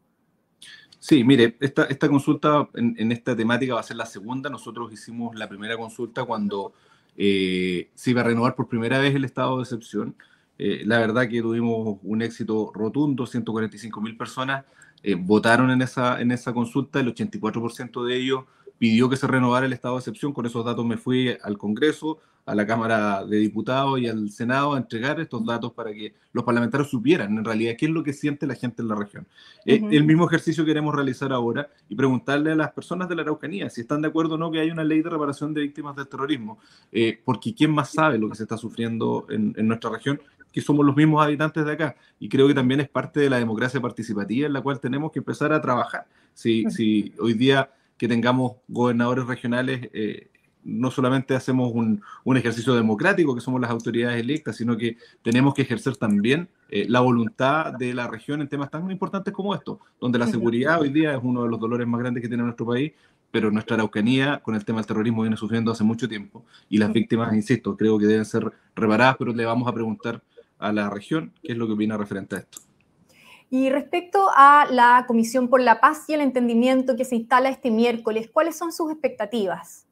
Sí, 1.00 1.24
mire, 1.24 1.56
esta, 1.62 1.86
esta 1.86 2.10
consulta 2.10 2.68
en, 2.74 2.96
en, 2.98 3.14
esta 3.14 3.34
temática 3.34 3.76
va 3.76 3.80
a 3.80 3.84
ser 3.84 3.96
la 3.96 4.06
segunda. 4.06 4.50
Nosotros 4.50 4.92
hicimos 4.92 5.38
la 5.38 5.48
primera 5.48 5.78
consulta 5.78 6.26
cuando 6.26 6.74
se 7.16 8.12
iba 8.12 8.22
a 8.22 8.26
renovar 8.26 8.56
por 8.56 8.68
primera 8.68 9.00
vez 9.00 9.16
el 9.16 9.24
estado 9.24 9.56
de 9.56 9.64
excepción. 9.64 10.16
la 10.58 11.00
verdad 11.00 11.30
que 11.30 11.42
tuvimos 11.42 11.98
un 12.04 12.22
éxito 12.22 12.72
rotundo, 12.76 13.26
145 13.26 14.02
mil 14.02 14.18
personas 14.18 14.66
votaron 15.20 15.72
en 15.72 15.82
esa, 15.82 16.20
en 16.20 16.32
esa 16.32 16.54
consulta, 16.54 17.00
el 17.00 17.08
84% 17.16 18.04
de 18.06 18.18
ellos 18.18 18.44
pidió 18.78 19.10
que 19.10 19.18
se 19.18 19.28
renovara 19.28 19.66
el 19.66 19.74
estado 19.74 19.96
de 19.96 20.00
excepción. 20.00 20.34
Con 20.34 20.46
esos 20.46 20.64
datos 20.64 20.86
me 20.86 20.98
fui 20.98 21.36
al 21.42 21.58
Congreso, 21.58 22.20
a 22.46 22.56
la 22.56 22.66
Cámara 22.66 23.26
de 23.26 23.38
Diputados 23.38 24.00
y 24.00 24.08
al 24.08 24.30
Senado 24.30 24.74
a 24.74 24.78
entregar 24.78 25.20
estos 25.20 25.46
datos 25.46 25.74
para 25.74 25.92
que 25.92 26.14
los 26.32 26.46
parlamentarios 26.46 26.90
supieran 26.90 27.38
en 27.38 27.44
realidad 27.44 27.76
qué 27.78 27.88
es 27.88 27.92
lo 27.92 28.04
que 28.04 28.14
siente 28.14 28.48
la 28.48 28.56
gente 28.56 28.82
en 28.82 28.88
la 28.88 28.96
región. 28.96 29.28
Eh, 29.66 29.82
el 29.92 30.06
mismo 30.06 30.26
ejercicio 30.28 30.64
queremos 30.64 30.96
realizar 30.96 31.34
ahora 31.34 31.70
y 31.90 31.96
preguntarle 31.96 32.54
a 32.54 32.56
las 32.56 32.72
personas 32.72 33.10
de 33.10 33.16
la 33.16 33.24
Araucanía 33.24 33.70
si 33.70 33.82
están 33.82 34.02
de 34.02 34.08
acuerdo 34.08 34.36
o 34.36 34.38
no 34.38 34.50
que 34.50 34.62
hay 34.62 34.72
una 34.72 34.86
ley 34.86 35.02
de 35.02 35.10
reparación 35.10 35.54
de 35.54 35.62
víctimas 35.62 35.96
del 35.98 36.08
terrorismo, 36.08 36.58
eh, 36.92 37.20
porque 37.26 37.54
¿quién 37.54 37.72
más 37.72 37.92
sabe 37.92 38.18
lo 38.18 38.30
que 38.30 38.36
se 38.36 38.44
está 38.44 38.58
sufriendo 38.58 39.26
en, 39.30 39.54
en 39.58 39.68
nuestra 39.68 39.90
región? 39.90 40.20
que 40.58 40.62
somos 40.62 40.84
los 40.84 40.96
mismos 40.96 41.24
habitantes 41.24 41.64
de 41.66 41.72
acá. 41.72 41.96
Y 42.20 42.30
creo 42.30 42.48
que 42.48 42.54
también 42.56 42.80
es 42.80 42.90
parte 42.90 43.20
de 43.20 43.30
la 43.30 43.38
democracia 43.38 43.80
participativa 43.80 44.48
en 44.48 44.54
la 44.54 44.62
cual 44.62 44.80
tenemos 44.80 45.12
que 45.12 45.20
empezar 45.20 45.54
a 45.54 45.62
trabajar. 45.62 46.08
Si, 46.34 46.64
si 46.72 47.14
hoy 47.20 47.34
día 47.34 47.70
que 47.98 48.08
tengamos 48.08 48.54
gobernadores 48.68 49.26
regionales, 49.26 49.90
eh, 49.94 50.30
no 50.64 50.92
solamente 50.92 51.34
hacemos 51.34 51.72
un, 51.74 52.02
un, 52.26 52.38
ejercicio 52.38 52.76
democrático, 52.76 53.34
que 53.34 53.42
somos 53.42 53.62
las 53.62 53.72
autoridades 53.72 54.20
electas, 54.20 54.58
sino 54.58 54.76
que 54.76 54.98
tenemos 55.22 55.54
que 55.54 55.62
ejercer 55.62 55.96
también 55.96 56.50
eh, 56.70 56.86
la 56.90 57.00
voluntad 57.00 57.74
de 57.74 57.94
la 57.94 58.08
región 58.08 58.42
en 58.42 58.50
temas 58.50 58.70
tan 58.70 58.92
importantes 58.92 59.34
como 59.34 59.56
estos, 59.56 59.80
donde 60.00 60.20
la 60.20 60.28
seguridad 60.28 60.82
hoy 60.82 60.90
día 60.90 61.14
es 61.14 61.20
uno 61.24 61.44
de 61.44 61.50
los 61.50 61.60
dolores 61.60 61.88
más 61.88 62.02
grandes 62.02 62.22
que 62.22 62.28
tiene 62.28 62.44
nuestro 62.44 62.66
país, 62.66 62.92
pero 63.32 63.50
nuestra 63.50 63.76
Araucanía 63.76 64.40
con 64.44 64.56
el 64.56 64.66
tema 64.66 64.80
del 64.80 64.88
terrorismo 64.88 65.22
viene 65.22 65.38
sufriendo 65.38 65.72
hace 65.72 65.84
mucho 65.84 66.08
tiempo 66.08 66.46
y 66.70 66.78
las 66.78 66.92
víctimas, 66.92 67.34
insisto, 67.34 67.78
creo 67.78 67.98
que 67.98 68.06
deben 68.06 68.26
ser 68.26 68.52
reparadas, 68.76 69.16
pero 69.18 69.34
le 69.34 69.46
vamos 69.46 69.68
a 69.68 69.74
preguntar 69.74 70.22
a 70.60 70.74
la 70.74 70.90
región 70.90 71.32
qué 71.44 71.54
es 71.54 71.58
lo 71.58 71.68
que 71.68 71.74
opina 71.74 71.98
referente 71.98 72.36
a 72.36 72.40
esto. 72.40 72.67
Y 73.50 73.70
respecto 73.70 74.28
a 74.36 74.68
la 74.70 75.06
Comisión 75.08 75.48
por 75.48 75.62
la 75.62 75.80
Paz 75.80 76.06
y 76.10 76.14
el 76.14 76.22
Entendimiento 76.22 76.96
que 76.96 77.06
se 77.06 77.16
instala 77.16 77.50
este 77.50 77.72
miércoles, 77.72 78.30
¿cuáles 78.32 78.58
son 78.58 78.74
sus 78.74 78.92
expectativas? 78.92 79.86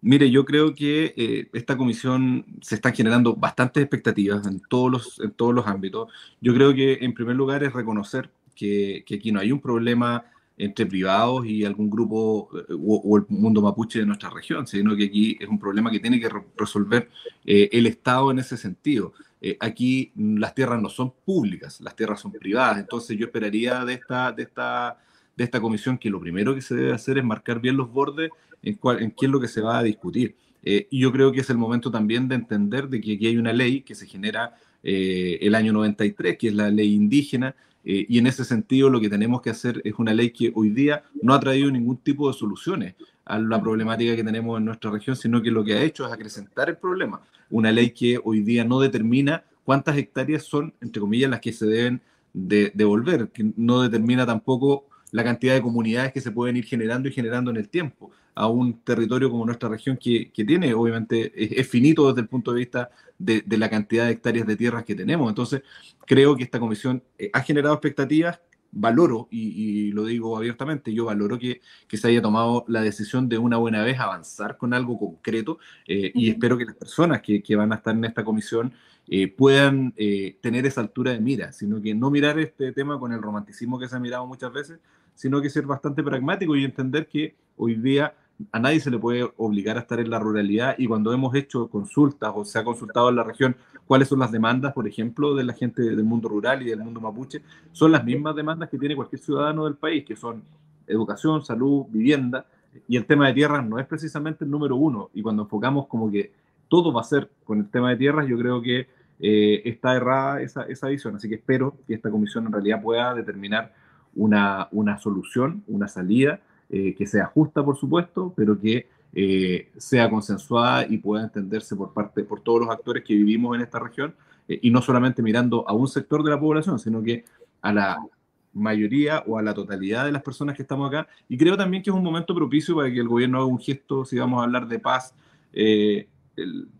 Mire, 0.00 0.30
yo 0.30 0.44
creo 0.44 0.74
que 0.74 1.14
eh, 1.16 1.48
esta 1.52 1.76
comisión 1.76 2.44
se 2.60 2.76
están 2.76 2.94
generando 2.94 3.34
bastantes 3.34 3.82
expectativas 3.82 4.46
en 4.46 4.60
todos, 4.60 4.90
los, 4.90 5.20
en 5.20 5.30
todos 5.32 5.54
los 5.54 5.66
ámbitos. 5.66 6.12
Yo 6.40 6.54
creo 6.54 6.74
que 6.74 6.98
en 7.00 7.14
primer 7.14 7.34
lugar 7.34 7.64
es 7.64 7.72
reconocer 7.72 8.30
que, 8.54 9.04
que 9.06 9.16
aquí 9.16 9.32
no 9.32 9.40
hay 9.40 9.52
un 9.52 9.60
problema 9.60 10.24
entre 10.58 10.86
privados 10.86 11.46
y 11.46 11.64
algún 11.64 11.90
grupo 11.90 12.48
eh, 12.54 12.72
o, 12.72 13.16
el 13.18 13.24
mundo 13.28 13.60
mapuche 13.60 14.00
de 14.00 14.06
nuestra 14.06 14.30
región, 14.30 14.66
sino 14.66 14.96
que 14.96 15.04
aquí 15.04 15.36
es 15.38 15.48
un 15.48 15.58
problema 15.58 15.90
que 15.90 16.00
tiene 16.00 16.18
que 16.18 16.30
resolver 16.56 17.10
eh, 17.44 17.68
el 17.72 17.86
Estado 17.86 18.30
en 18.30 18.38
ese 18.38 18.56
sentido. 18.56 19.12
Eh, 19.40 19.56
aquí 19.60 20.12
las 20.16 20.54
tierras 20.54 20.80
no 20.80 20.88
son 20.88 21.12
públicas, 21.24 21.80
las 21.80 21.94
tierras 21.94 22.20
son 22.20 22.32
privadas, 22.32 22.78
entonces 22.78 23.18
yo 23.18 23.26
esperaría 23.26 23.84
de 23.84 23.94
esta, 23.94 24.32
de 24.32 24.44
esta, 24.44 24.98
de 25.36 25.44
esta 25.44 25.60
comisión 25.60 25.98
que 25.98 26.08
lo 26.08 26.20
primero 26.20 26.54
que 26.54 26.62
se 26.62 26.74
debe 26.74 26.94
hacer 26.94 27.18
es 27.18 27.24
marcar 27.24 27.60
bien 27.60 27.76
los 27.76 27.92
bordes 27.92 28.30
en, 28.62 28.78
en 28.82 29.10
qué 29.10 29.26
es 29.26 29.32
lo 29.32 29.40
que 29.40 29.48
se 29.48 29.60
va 29.60 29.78
a 29.78 29.82
discutir. 29.82 30.36
y 30.64 30.98
yo 30.98 31.12
creo 31.12 31.30
que 31.30 31.40
es 31.40 31.50
el 31.50 31.58
momento 31.58 31.90
también 31.90 32.26
de 32.28 32.34
entender 32.34 32.88
de 32.88 33.00
que 33.00 33.14
aquí 33.14 33.26
hay 33.26 33.36
una 33.36 33.52
ley 33.52 33.82
que 33.82 33.94
se 33.94 34.06
genera 34.06 34.56
el 34.82 35.54
año 35.54 35.72
93, 35.72 36.38
que 36.38 36.48
es 36.48 36.54
la 36.54 36.70
ley 36.70 36.94
indígena, 36.94 37.54
eh, 37.88 38.04
y 38.08 38.18
en 38.18 38.26
ese 38.26 38.44
sentido 38.44 38.90
lo 38.90 39.00
que 39.00 39.08
tenemos 39.08 39.40
que 39.40 39.50
hacer 39.50 39.80
es 39.84 39.94
una 39.96 40.12
ley 40.12 40.30
que 40.30 40.50
hoy 40.56 40.70
día 40.70 41.04
no 41.22 41.32
ha 41.32 41.38
traído 41.38 41.70
ningún 41.70 41.98
tipo 41.98 42.26
de 42.26 42.34
soluciones 42.34 42.96
a 43.24 43.38
la 43.38 43.62
problemática 43.62 44.16
que 44.16 44.24
tenemos 44.24 44.58
en 44.58 44.64
nuestra 44.64 44.90
región, 44.90 45.14
sino 45.14 45.40
que 45.40 45.52
lo 45.52 45.64
que 45.64 45.74
ha 45.74 45.82
hecho 45.82 46.04
es 46.04 46.12
acrecentar 46.12 46.68
el 46.68 46.78
problema. 46.78 47.20
Una 47.48 47.70
ley 47.70 47.90
que 47.90 48.20
hoy 48.24 48.40
día 48.40 48.64
no 48.64 48.80
determina 48.80 49.44
cuántas 49.64 49.96
hectáreas 49.96 50.42
son, 50.42 50.74
entre 50.80 51.00
comillas, 51.00 51.30
las 51.30 51.40
que 51.40 51.52
se 51.52 51.66
deben 51.66 52.02
devolver, 52.32 53.28
que 53.28 53.52
no 53.56 53.82
determina 53.82 54.26
tampoco 54.26 54.86
la 55.12 55.22
cantidad 55.22 55.54
de 55.54 55.62
comunidades 55.62 56.12
que 56.12 56.20
se 56.20 56.32
pueden 56.32 56.56
ir 56.56 56.64
generando 56.64 57.08
y 57.08 57.12
generando 57.12 57.52
en 57.52 57.56
el 57.56 57.68
tiempo 57.68 58.10
a 58.36 58.48
un 58.48 58.80
territorio 58.80 59.30
como 59.30 59.46
nuestra 59.46 59.70
región 59.70 59.96
que, 59.96 60.30
que 60.30 60.44
tiene, 60.44 60.74
obviamente, 60.74 61.32
es, 61.58 61.66
finito 61.66 62.06
desde 62.08 62.20
el 62.20 62.28
punto 62.28 62.52
de 62.52 62.58
vista 62.58 62.90
de, 63.18 63.42
de, 63.44 63.56
la 63.56 63.70
cantidad 63.70 64.04
de 64.04 64.12
hectáreas 64.12 64.46
de 64.46 64.56
tierras 64.56 64.84
que 64.84 64.94
tenemos. 64.94 65.30
Entonces, 65.30 65.62
creo 66.04 66.36
que 66.36 66.42
esta 66.44 66.60
comisión 66.60 67.02
eh, 67.18 67.30
ha 67.32 67.40
generado 67.40 67.74
expectativas, 67.74 68.38
valoro, 68.70 69.26
y, 69.30 69.90
lo 69.92 70.04
digo 70.04 70.36
abiertamente, 70.36 70.92
yo 70.92 71.06
valoro 71.06 71.38
que, 71.38 71.62
que, 71.88 71.96
se 71.96 72.08
haya 72.08 72.20
tomado 72.20 72.66
la 72.68 72.82
decisión 72.82 73.26
de 73.26 73.38
una 73.38 73.56
buena 73.56 73.82
vez 73.82 73.98
avanzar 73.98 74.58
con 74.58 74.74
algo 74.74 74.98
concreto 74.98 75.58
eh, 75.88 76.12
y 76.14 76.28
espero 76.28 76.58
que 76.58 76.66
las 76.66 76.74
personas 76.74 77.22
que, 77.22 77.42
que, 77.42 77.56
van 77.56 77.72
a 77.72 77.76
estar 77.76 77.94
en 77.96 78.04
esta 78.04 78.22
comisión 78.22 78.74
eh, 79.08 79.28
puedan 79.28 79.94
tener 80.42 80.66
esa 80.66 80.82
altura 80.82 81.12
de 81.12 81.20
mira, 81.20 81.52
sino 81.52 81.80
que 81.80 81.94
no 81.94 82.10
mirar 82.10 82.38
este 82.38 82.72
tema 82.72 82.98
con 82.98 83.12
el 83.12 83.22
romanticismo 83.22 83.78
que 83.78 83.88
se 83.88 83.96
ha 83.96 84.00
mirado 84.00 84.26
muchas 84.26 84.52
veces, 84.52 84.78
sino 85.14 85.40
que 85.40 85.48
ser 85.48 85.64
bastante 85.64 86.02
pragmático 86.02 86.54
y 86.54 86.64
entender 86.64 87.08
que 87.08 87.34
hoy 87.56 87.76
día 87.76 88.14
a 88.52 88.58
nadie 88.58 88.80
se 88.80 88.90
le 88.90 88.98
puede 88.98 89.30
obligar 89.36 89.76
a 89.76 89.80
estar 89.80 89.98
en 89.98 90.10
la 90.10 90.18
ruralidad 90.18 90.74
y 90.78 90.86
cuando 90.86 91.12
hemos 91.12 91.34
hecho 91.34 91.68
consultas 91.68 92.32
o 92.34 92.44
se 92.44 92.58
ha 92.58 92.64
consultado 92.64 93.08
en 93.08 93.16
la 93.16 93.24
región 93.24 93.56
cuáles 93.86 94.08
son 94.08 94.18
las 94.18 94.32
demandas, 94.32 94.72
por 94.72 94.86
ejemplo, 94.86 95.34
de 95.34 95.44
la 95.44 95.54
gente 95.54 95.82
del 95.82 96.04
mundo 96.04 96.28
rural 96.28 96.62
y 96.62 96.66
del 96.66 96.80
mundo 96.80 97.00
mapuche, 97.00 97.42
son 97.72 97.92
las 97.92 98.04
mismas 98.04 98.34
demandas 98.36 98.68
que 98.68 98.78
tiene 98.78 98.96
cualquier 98.96 99.20
ciudadano 99.20 99.64
del 99.64 99.76
país, 99.76 100.04
que 100.04 100.16
son 100.16 100.42
educación, 100.86 101.44
salud, 101.44 101.86
vivienda, 101.88 102.46
y 102.88 102.96
el 102.96 103.06
tema 103.06 103.28
de 103.28 103.34
tierras 103.34 103.66
no 103.66 103.78
es 103.78 103.86
precisamente 103.86 104.44
el 104.44 104.50
número 104.50 104.76
uno, 104.76 105.10
y 105.14 105.22
cuando 105.22 105.44
enfocamos 105.44 105.86
como 105.86 106.10
que 106.10 106.32
todo 106.68 106.92
va 106.92 107.00
a 107.00 107.04
ser 107.04 107.30
con 107.44 107.58
el 107.60 107.70
tema 107.70 107.90
de 107.90 107.96
tierras, 107.96 108.26
yo 108.26 108.36
creo 108.36 108.60
que 108.60 108.88
eh, 109.20 109.62
está 109.64 109.94
errada 109.94 110.42
esa, 110.42 110.62
esa 110.64 110.88
visión, 110.88 111.16
así 111.16 111.28
que 111.28 111.36
espero 111.36 111.76
que 111.86 111.94
esta 111.94 112.10
comisión 112.10 112.46
en 112.46 112.52
realidad 112.52 112.82
pueda 112.82 113.14
determinar 113.14 113.72
una, 114.14 114.68
una 114.72 114.98
solución, 114.98 115.62
una 115.68 115.88
salida, 115.88 116.40
eh, 116.68 116.96
que 116.96 117.06
sea 117.06 117.26
justa, 117.26 117.64
por 117.64 117.76
supuesto, 117.76 118.32
pero 118.36 118.60
que 118.60 118.88
eh, 119.14 119.68
sea 119.76 120.10
consensuada 120.10 120.84
y 120.88 120.98
pueda 120.98 121.22
entenderse 121.22 121.76
por 121.76 121.92
parte 121.92 122.24
por 122.24 122.40
todos 122.40 122.60
los 122.62 122.70
actores 122.70 123.04
que 123.04 123.14
vivimos 123.14 123.54
en 123.54 123.62
esta 123.62 123.78
región 123.78 124.16
eh, 124.48 124.58
y 124.62 124.70
no 124.72 124.82
solamente 124.82 125.22
mirando 125.22 125.68
a 125.68 125.72
un 125.72 125.86
sector 125.86 126.24
de 126.24 126.30
la 126.30 126.40
población, 126.40 126.80
sino 126.80 127.02
que 127.04 127.24
a 127.62 127.72
la 127.72 128.04
mayoría 128.52 129.22
o 129.28 129.38
a 129.38 129.42
la 129.42 129.54
totalidad 129.54 130.06
de 130.06 130.10
las 130.10 130.22
personas 130.22 130.56
que 130.56 130.62
estamos 130.62 130.88
acá. 130.88 131.06
Y 131.28 131.38
creo 131.38 131.56
también 131.56 131.84
que 131.84 131.90
es 131.90 131.96
un 131.96 132.02
momento 132.02 132.34
propicio 132.34 132.74
para 132.74 132.90
que 132.90 132.98
el 132.98 133.08
gobierno 133.08 133.38
haga 133.38 133.46
un 133.46 133.60
gesto, 133.60 134.04
si 134.04 134.18
vamos 134.18 134.40
a 134.40 134.44
hablar 134.44 134.66
de 134.66 134.80
paz, 134.80 135.14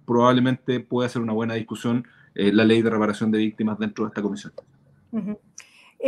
probablemente 0.05 0.81
pueda 0.81 1.09
ser 1.09 1.23
una 1.23 1.33
buena 1.33 1.55
discusión 1.55 2.07
la 2.35 2.64
ley 2.64 2.83
de 2.83 2.90
reparación 2.90 3.31
de 3.31 3.38
víctimas 3.38 3.78
dentro 3.78 4.05
de 4.05 4.09
esta 4.09 4.23
comisión. 4.23 4.52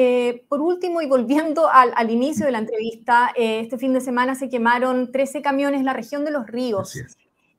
Eh, 0.00 0.44
por 0.48 0.60
último, 0.60 1.02
y 1.02 1.06
volviendo 1.06 1.68
al, 1.68 2.08
inicio 2.08 2.46
de 2.46 2.52
la 2.52 2.60
entrevista, 2.60 3.32
eh, 3.34 3.58
este 3.58 3.78
fin 3.78 3.92
de 3.92 4.00
semana 4.00 4.36
se 4.36 4.48
quemaron 4.48 5.10
13 5.10 5.42
camiones 5.42 5.80
en 5.80 5.86
la 5.86 5.92
región 5.92 6.24
de 6.24 6.30
Los 6.30 6.46
Ríos. 6.46 6.96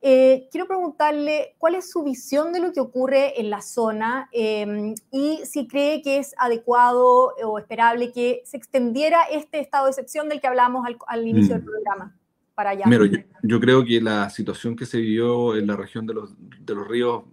Eh, 0.01 0.47
quiero 0.49 0.65
preguntarle 0.65 1.55
cuál 1.57 1.75
es 1.75 1.91
su 1.91 2.01
visión 2.01 2.53
de 2.53 2.61
lo 2.61 2.71
que 2.71 2.79
ocurre 2.79 3.41
en 3.41 3.49
la 3.49 3.61
zona 3.61 4.29
em, 4.31 4.95
y 5.11 5.41
si 5.43 5.67
cree 5.67 6.01
que 6.01 6.19
es 6.19 6.33
adecuado 6.37 7.33
o 7.43 7.59
esperable 7.59 8.13
que 8.13 8.41
se 8.45 8.55
extendiera 8.55 9.23
este 9.29 9.59
estado 9.59 9.87
de 9.87 9.91
excepción 9.91 10.29
del 10.29 10.39
que 10.39 10.47
hablamos 10.47 10.87
al, 11.07 11.27
inicio 11.27 11.55
del 11.55 11.63
mm. 11.63 11.65
programa. 11.65 12.15
Para 12.55 12.69
allá. 12.69 12.85
yo, 13.43 13.59
creo 13.59 13.83
que 13.83 13.99
la 13.99 14.29
situación 14.29 14.77
que 14.77 14.85
se 14.85 14.99
vivió 14.99 15.57
en 15.57 15.67
la 15.67 15.75
región 15.75 16.07
de 16.07 16.13
los, 16.13 16.33
de 16.37 16.73
los 16.73 16.87
ríos 16.87 17.23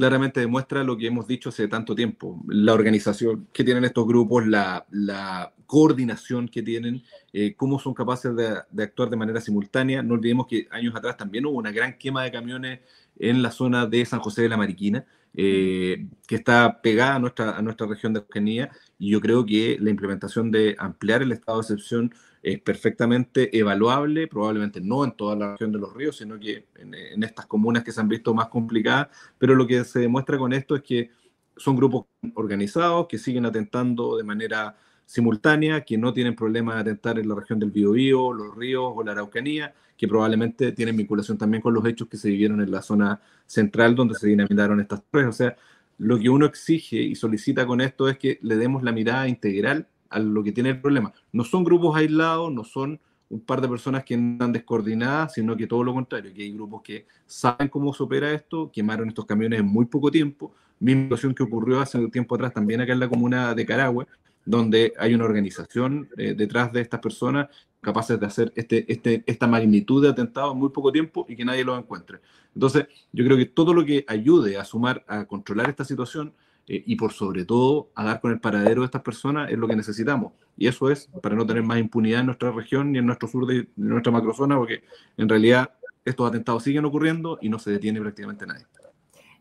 claramente 0.00 0.40
demuestra 0.40 0.82
lo 0.82 0.96
que 0.96 1.08
hemos 1.08 1.26
dicho 1.26 1.50
hace 1.50 1.68
tanto 1.68 1.94
tiempo, 1.94 2.40
la 2.48 2.72
organización 2.72 3.48
que 3.52 3.64
tienen 3.64 3.84
estos 3.84 4.06
grupos, 4.06 4.46
la, 4.46 5.52
coordinación 5.66 6.48
que 6.48 6.62
tienen, 6.62 7.04
eh, 7.32 7.54
cómo 7.54 7.78
son 7.78 7.94
capaces 7.94 8.34
de, 8.34 8.82
actuar 8.82 9.08
de 9.10 9.16
manera 9.16 9.40
simultánea. 9.40 10.02
No 10.02 10.14
olvidemos 10.14 10.48
que 10.48 10.66
años 10.70 10.96
atrás 10.96 11.16
también 11.16 11.46
hubo 11.46 11.58
una 11.58 11.70
gran 11.70 11.96
quema 11.96 12.24
de 12.24 12.32
camiones 12.32 12.80
en 13.20 13.42
la 13.42 13.52
zona 13.52 13.86
de 13.86 14.04
San 14.04 14.20
José 14.20 14.42
de 14.42 14.48
la 14.48 14.56
Mariquina, 14.56 15.04
eh, 15.34 16.08
que 16.26 16.34
está 16.34 16.80
pegada 16.82 17.14
a 17.14 17.18
nuestra, 17.20 17.56
a 17.56 17.62
nuestra 17.62 17.86
región 17.86 18.12
de 18.12 18.20
Argenía, 18.20 18.70
y 18.98 19.10
yo 19.10 19.20
creo 19.20 19.46
que 19.46 19.76
la 19.78 19.90
implementación 19.90 20.50
de 20.50 20.74
ampliar 20.78 21.22
el 21.22 21.30
estado 21.30 21.58
de 21.58 21.62
excepción 21.62 22.12
es 22.42 22.60
perfectamente 22.60 23.56
evaluable, 23.56 24.26
probablemente 24.26 24.80
no 24.80 25.04
en 25.04 25.12
toda 25.12 25.36
la 25.36 25.52
región 25.52 25.72
de 25.72 25.78
los 25.78 25.94
ríos, 25.94 26.16
sino 26.16 26.40
que 26.40 26.66
en, 26.76 27.22
estas 27.22 27.46
comunas 27.46 27.84
que 27.84 27.92
se 27.92 28.00
han 28.00 28.08
visto 28.08 28.32
más 28.34 28.48
complicadas, 28.48 29.08
pero 29.38 29.54
lo 29.54 29.66
que 29.66 29.84
se 29.84 30.00
demuestra 30.00 30.38
con 30.38 30.52
esto 30.52 30.74
es 30.74 30.82
que 30.82 31.10
son 31.56 31.76
grupos 31.76 32.06
organizados 32.34 33.06
que 33.06 33.18
siguen 33.18 33.44
atentando 33.44 34.16
de 34.16 34.24
manera 34.24 34.74
simultánea, 35.10 35.80
que 35.80 35.98
no 35.98 36.12
tienen 36.12 36.36
problema 36.36 36.74
de 36.74 36.82
atentar 36.82 37.18
en 37.18 37.28
la 37.28 37.34
región 37.34 37.58
del 37.58 37.72
Biobío, 37.72 38.32
los 38.32 38.54
ríos 38.54 38.92
o 38.94 39.02
la 39.02 39.10
Araucanía, 39.10 39.74
que 39.96 40.06
probablemente 40.06 40.70
tienen 40.70 40.96
vinculación 40.96 41.36
también 41.36 41.60
con 41.60 41.74
los 41.74 41.84
hechos 41.84 42.06
que 42.06 42.16
se 42.16 42.28
vivieron 42.28 42.60
en 42.60 42.70
la 42.70 42.80
zona 42.80 43.20
central 43.44 43.96
donde 43.96 44.14
se 44.14 44.28
dinamitaron 44.28 44.78
estas 44.78 45.02
torres. 45.10 45.26
O 45.26 45.32
sea, 45.32 45.56
lo 45.98 46.16
que 46.16 46.28
uno 46.28 46.46
exige 46.46 47.02
y 47.02 47.16
solicita 47.16 47.66
con 47.66 47.80
esto 47.80 48.08
es 48.08 48.18
que 48.18 48.38
le 48.42 48.54
demos 48.54 48.84
la 48.84 48.92
mirada 48.92 49.26
integral 49.26 49.88
a 50.10 50.20
lo 50.20 50.44
que 50.44 50.52
tiene 50.52 50.70
el 50.70 50.80
problema. 50.80 51.12
No 51.32 51.42
son 51.42 51.64
grupos 51.64 51.96
aislados, 51.96 52.52
no 52.52 52.62
son 52.62 53.00
un 53.30 53.40
par 53.40 53.60
de 53.60 53.68
personas 53.68 54.04
que 54.04 54.14
andan 54.14 54.52
descoordinadas, 54.52 55.34
sino 55.34 55.56
que 55.56 55.66
todo 55.66 55.82
lo 55.82 55.92
contrario, 55.92 56.32
que 56.32 56.42
hay 56.42 56.52
grupos 56.52 56.82
que 56.82 57.06
saben 57.26 57.66
cómo 57.66 57.92
se 57.92 58.04
opera 58.04 58.30
esto, 58.30 58.70
quemaron 58.72 59.08
estos 59.08 59.26
camiones 59.26 59.58
en 59.58 59.66
muy 59.66 59.86
poco 59.86 60.08
tiempo, 60.08 60.54
misma 60.78 61.02
situación 61.02 61.34
que 61.34 61.42
ocurrió 61.42 61.80
hace 61.80 61.98
un 61.98 62.12
tiempo 62.12 62.36
atrás 62.36 62.54
también 62.54 62.80
acá 62.80 62.92
en 62.92 63.00
la 63.00 63.08
comuna 63.08 63.54
de 63.56 63.66
Carahue, 63.66 64.06
donde 64.44 64.92
hay 64.98 65.14
una 65.14 65.24
organización 65.24 66.08
eh, 66.16 66.34
detrás 66.34 66.72
de 66.72 66.80
estas 66.80 67.00
personas 67.00 67.48
capaces 67.80 68.20
de 68.20 68.26
hacer 68.26 68.52
este, 68.56 68.90
este, 68.92 69.22
esta 69.26 69.46
magnitud 69.46 70.02
de 70.02 70.10
atentados 70.10 70.52
en 70.52 70.58
muy 70.58 70.68
poco 70.70 70.92
tiempo 70.92 71.24
y 71.28 71.36
que 71.36 71.44
nadie 71.44 71.64
los 71.64 71.78
encuentre. 71.78 72.18
Entonces, 72.54 72.86
yo 73.12 73.24
creo 73.24 73.36
que 73.36 73.46
todo 73.46 73.72
lo 73.72 73.84
que 73.84 74.04
ayude 74.06 74.58
a 74.58 74.64
sumar, 74.64 75.04
a 75.06 75.24
controlar 75.24 75.70
esta 75.70 75.84
situación 75.84 76.34
eh, 76.66 76.82
y 76.86 76.96
por 76.96 77.12
sobre 77.12 77.44
todo 77.44 77.90
a 77.94 78.04
dar 78.04 78.20
con 78.20 78.32
el 78.32 78.40
paradero 78.40 78.82
de 78.82 78.86
estas 78.86 79.02
personas 79.02 79.50
es 79.50 79.56
lo 79.56 79.66
que 79.66 79.76
necesitamos. 79.76 80.32
Y 80.58 80.66
eso 80.66 80.90
es 80.90 81.08
para 81.22 81.36
no 81.36 81.46
tener 81.46 81.62
más 81.62 81.78
impunidad 81.78 82.20
en 82.20 82.26
nuestra 82.26 82.50
región 82.50 82.92
ni 82.92 82.98
en 82.98 83.06
nuestro 83.06 83.28
sur 83.28 83.46
de, 83.46 83.54
de 83.54 83.68
nuestra 83.76 84.12
macrozona, 84.12 84.56
porque 84.58 84.82
en 85.16 85.28
realidad 85.28 85.70
estos 86.04 86.28
atentados 86.28 86.62
siguen 86.62 86.84
ocurriendo 86.84 87.38
y 87.40 87.48
no 87.48 87.58
se 87.58 87.70
detiene 87.70 88.00
prácticamente 88.00 88.46
nadie 88.46 88.66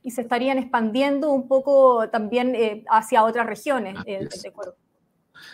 y 0.04 0.12
se 0.12 0.22
estarían 0.22 0.58
expandiendo 0.58 1.32
un 1.32 1.48
poco 1.48 2.10
también 2.10 2.56
eh, 2.56 2.84
hacia 2.90 3.24
otras 3.24 3.46
regiones. 3.46 3.98
Eh. 4.06 4.28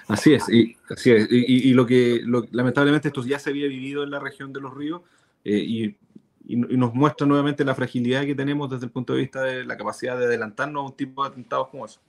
Así 0.07 0.33
es, 0.33 0.43
y, 0.49 1.73
lo 1.73 1.85
que 1.85 2.21
lamentablemente 2.51 3.07
esto 3.09 3.23
ya 3.25 3.39
se 3.39 3.49
había 3.49 3.67
vivido 3.67 4.03
en 4.03 4.11
la 4.11 4.19
región 4.19 4.53
de 4.53 4.61
los 4.61 4.73
ríos 4.73 5.01
eh, 5.43 5.57
y, 5.57 5.97
nos 6.47 6.93
muestra 6.93 7.25
nuevamente 7.25 7.65
la 7.65 7.73
fragilidad 7.73 8.23
que 8.23 8.35
tenemos 8.35 8.69
desde 8.69 8.85
el 8.85 8.91
punto 8.91 9.13
de 9.13 9.19
vista 9.19 9.41
de 9.41 9.65
la 9.65 9.75
capacidad 9.75 10.15
de 10.15 10.25
adelantarnos 10.25 10.83
a 10.83 10.85
un 10.85 10.95
tipo 10.95 11.23
de 11.23 11.29
atentados 11.29 11.69
como 11.69 11.87
eso. 11.87 11.99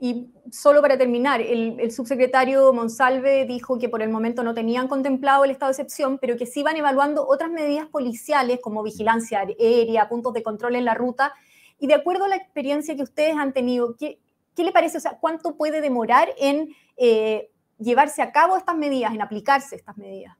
Y 0.00 0.28
solo 0.50 0.80
para 0.80 0.96
terminar, 0.96 1.42
el, 1.42 1.90
subsecretario 1.90 2.72
Monsalve 2.72 3.44
dijo 3.44 3.78
que 3.78 3.88
por 3.88 4.00
el 4.00 4.08
momento 4.08 4.42
no 4.42 4.54
tenían 4.54 4.88
contemplado 4.88 5.44
el 5.44 5.50
estado 5.50 5.70
de 5.70 5.72
excepción, 5.72 6.18
pero 6.18 6.36
que 6.36 6.46
sí 6.46 6.60
iban 6.60 6.76
evaluando 6.76 7.26
otras 7.26 7.50
medidas 7.50 7.86
policiales 7.88 8.60
como 8.62 8.82
vigilancia 8.82 9.40
aérea, 9.40 10.08
puntos 10.08 10.32
de 10.32 10.42
control 10.42 10.76
en 10.76 10.86
la 10.86 10.94
ruta. 10.94 11.34
Y 11.78 11.86
de 11.86 11.94
acuerdo 11.94 12.24
a 12.24 12.28
la 12.28 12.36
experiencia 12.36 12.96
que 12.96 13.02
ustedes 13.02 13.36
han 13.36 13.52
tenido, 13.52 13.94
¿qué, 13.96 14.18
qué 14.56 14.64
le 14.64 14.72
parece? 14.72 14.98
O 14.98 15.00
sea, 15.00 15.18
¿cuánto 15.20 15.56
puede 15.56 15.80
demorar 15.80 16.30
en 16.38 16.74
eh, 16.96 17.50
llevarse 17.78 18.22
a 18.22 18.32
cabo 18.32 18.56
estas 18.56 18.76
medidas, 18.76 19.14
en 19.14 19.22
aplicarse 19.22 19.76
estas 19.76 19.96
medidas? 19.96 20.34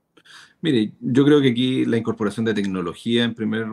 Mire, 0.60 0.92
yo 1.00 1.24
creo 1.24 1.40
que 1.40 1.50
aquí 1.50 1.84
la 1.84 1.96
incorporación 1.98 2.44
de 2.44 2.54
tecnología 2.54 3.22
en 3.22 3.34
primer, 3.34 3.68